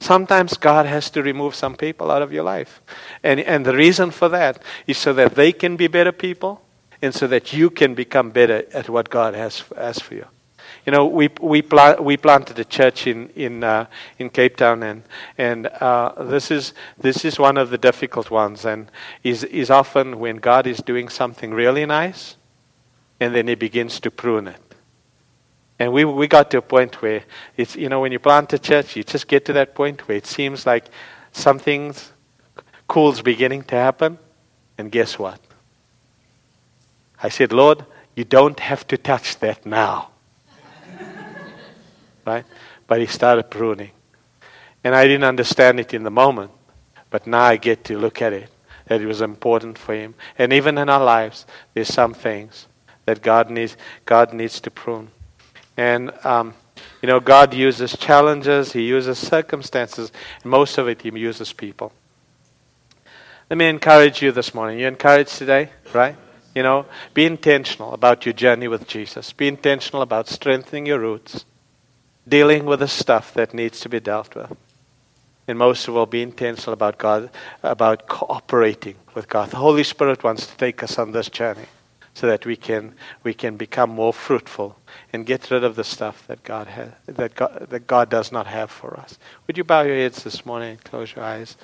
Sometimes 0.00 0.56
God 0.56 0.86
has 0.86 1.10
to 1.10 1.22
remove 1.22 1.54
some 1.54 1.76
people 1.76 2.10
out 2.10 2.22
of 2.22 2.32
your 2.32 2.44
life. 2.44 2.80
And, 3.22 3.40
and 3.40 3.66
the 3.66 3.74
reason 3.74 4.10
for 4.10 4.28
that 4.28 4.62
is 4.86 4.96
so 4.98 5.12
that 5.14 5.34
they 5.34 5.52
can 5.52 5.76
be 5.76 5.88
better 5.88 6.12
people 6.12 6.62
and 7.02 7.14
so 7.14 7.26
that 7.26 7.52
you 7.52 7.68
can 7.68 7.94
become 7.94 8.30
better 8.30 8.64
at 8.72 8.88
what 8.88 9.10
God 9.10 9.34
has, 9.34 9.64
has 9.76 9.98
for 9.98 10.14
you. 10.14 10.26
You 10.86 10.92
know, 10.92 11.06
we 11.06 11.28
we, 11.40 11.62
pla- 11.62 12.00
we 12.00 12.16
planted 12.16 12.60
a 12.60 12.64
church 12.64 13.08
in 13.08 13.28
in 13.30 13.64
uh, 13.64 13.86
in 14.20 14.30
Cape 14.30 14.56
Town, 14.56 14.84
and 14.84 15.02
and 15.36 15.66
uh, 15.66 16.12
this 16.22 16.52
is 16.52 16.74
this 16.96 17.24
is 17.24 17.40
one 17.40 17.56
of 17.56 17.70
the 17.70 17.78
difficult 17.78 18.30
ones, 18.30 18.64
and 18.64 18.88
is 19.24 19.42
is 19.42 19.68
often 19.68 20.20
when 20.20 20.36
God 20.36 20.64
is 20.64 20.78
doing 20.78 21.08
something 21.08 21.52
really 21.52 21.84
nice, 21.86 22.36
and 23.18 23.34
then 23.34 23.48
He 23.48 23.56
begins 23.56 23.98
to 23.98 24.12
prune 24.12 24.46
it. 24.46 24.62
And 25.80 25.92
we 25.92 26.04
we 26.04 26.28
got 26.28 26.52
to 26.52 26.58
a 26.58 26.62
point 26.62 27.02
where 27.02 27.24
it's 27.56 27.74
you 27.74 27.88
know 27.88 28.00
when 28.00 28.12
you 28.12 28.20
plant 28.20 28.52
a 28.52 28.58
church, 28.58 28.94
you 28.94 29.02
just 29.02 29.26
get 29.26 29.44
to 29.46 29.52
that 29.54 29.74
point 29.74 30.06
where 30.06 30.16
it 30.16 30.26
seems 30.26 30.66
like 30.66 30.84
something's 31.32 32.12
cool's 32.86 33.22
beginning 33.22 33.64
to 33.64 33.74
happen, 33.74 34.18
and 34.78 34.92
guess 34.92 35.18
what? 35.18 35.40
I 37.20 37.28
said, 37.28 37.52
Lord, 37.52 37.84
you 38.14 38.22
don't 38.22 38.60
have 38.60 38.86
to 38.86 38.96
touch 38.96 39.40
that 39.40 39.66
now 39.66 40.10
right? 42.26 42.44
But 42.86 43.00
he 43.00 43.06
started 43.06 43.50
pruning. 43.50 43.92
And 44.84 44.94
I 44.94 45.04
didn't 45.06 45.24
understand 45.24 45.80
it 45.80 45.94
in 45.94 46.02
the 46.02 46.10
moment, 46.10 46.50
but 47.10 47.26
now 47.26 47.42
I 47.42 47.56
get 47.56 47.84
to 47.84 47.98
look 47.98 48.20
at 48.20 48.32
it, 48.32 48.50
that 48.86 49.00
it 49.00 49.06
was 49.06 49.20
important 49.20 49.78
for 49.78 49.94
him. 49.94 50.14
And 50.38 50.52
even 50.52 50.76
in 50.78 50.88
our 50.88 51.02
lives, 51.02 51.46
there's 51.74 51.92
some 51.92 52.14
things 52.14 52.66
that 53.06 53.22
God 53.22 53.50
needs, 53.50 53.76
God 54.04 54.32
needs 54.32 54.60
to 54.60 54.70
prune. 54.70 55.10
And, 55.76 56.12
um, 56.24 56.54
you 57.02 57.06
know, 57.06 57.20
God 57.20 57.54
uses 57.54 57.96
challenges, 57.96 58.72
He 58.72 58.82
uses 58.82 59.18
circumstances, 59.18 60.10
and 60.42 60.50
most 60.50 60.78
of 60.78 60.88
it 60.88 61.02
He 61.02 61.10
uses 61.10 61.52
people. 61.52 61.92
Let 63.48 63.58
me 63.58 63.68
encourage 63.68 64.22
you 64.22 64.32
this 64.32 64.54
morning. 64.54 64.80
You 64.80 64.88
encouraged 64.88 65.38
today, 65.38 65.70
right? 65.92 66.16
You 66.54 66.62
know, 66.62 66.86
be 67.14 67.26
intentional 67.26 67.92
about 67.92 68.26
your 68.26 68.32
journey 68.32 68.66
with 68.66 68.88
Jesus. 68.88 69.32
Be 69.32 69.46
intentional 69.46 70.02
about 70.02 70.28
strengthening 70.28 70.86
your 70.86 70.98
roots 70.98 71.44
dealing 72.28 72.64
with 72.64 72.80
the 72.80 72.88
stuff 72.88 73.34
that 73.34 73.54
needs 73.54 73.80
to 73.80 73.88
be 73.88 74.00
dealt 74.00 74.34
with. 74.34 74.56
And 75.48 75.58
most 75.58 75.86
of 75.86 75.96
all, 75.96 76.06
be 76.06 76.22
intentional 76.22 76.72
about 76.72 76.98
God, 76.98 77.30
about 77.62 78.08
cooperating 78.08 78.96
with 79.14 79.28
God. 79.28 79.50
The 79.50 79.58
Holy 79.58 79.84
Spirit 79.84 80.24
wants 80.24 80.46
to 80.46 80.56
take 80.56 80.82
us 80.82 80.98
on 80.98 81.12
this 81.12 81.28
journey 81.30 81.66
so 82.14 82.26
that 82.26 82.46
we 82.46 82.56
can 82.56 82.94
we 83.22 83.34
can 83.34 83.56
become 83.56 83.90
more 83.90 84.12
fruitful 84.12 84.76
and 85.12 85.26
get 85.26 85.50
rid 85.50 85.62
of 85.62 85.76
the 85.76 85.84
stuff 85.84 86.26
that 86.26 86.42
God 86.42 86.66
has 86.66 86.90
that 87.06 87.34
God, 87.34 87.66
that 87.68 87.86
God 87.86 88.08
does 88.08 88.32
not 88.32 88.46
have 88.46 88.70
for 88.70 88.98
us. 88.98 89.18
Would 89.46 89.58
you 89.58 89.64
bow 89.64 89.82
your 89.82 89.96
heads 89.96 90.24
this 90.24 90.46
morning 90.46 90.70
and 90.70 90.84
close 90.84 91.14
your 91.14 91.24
eyes? 91.24 91.56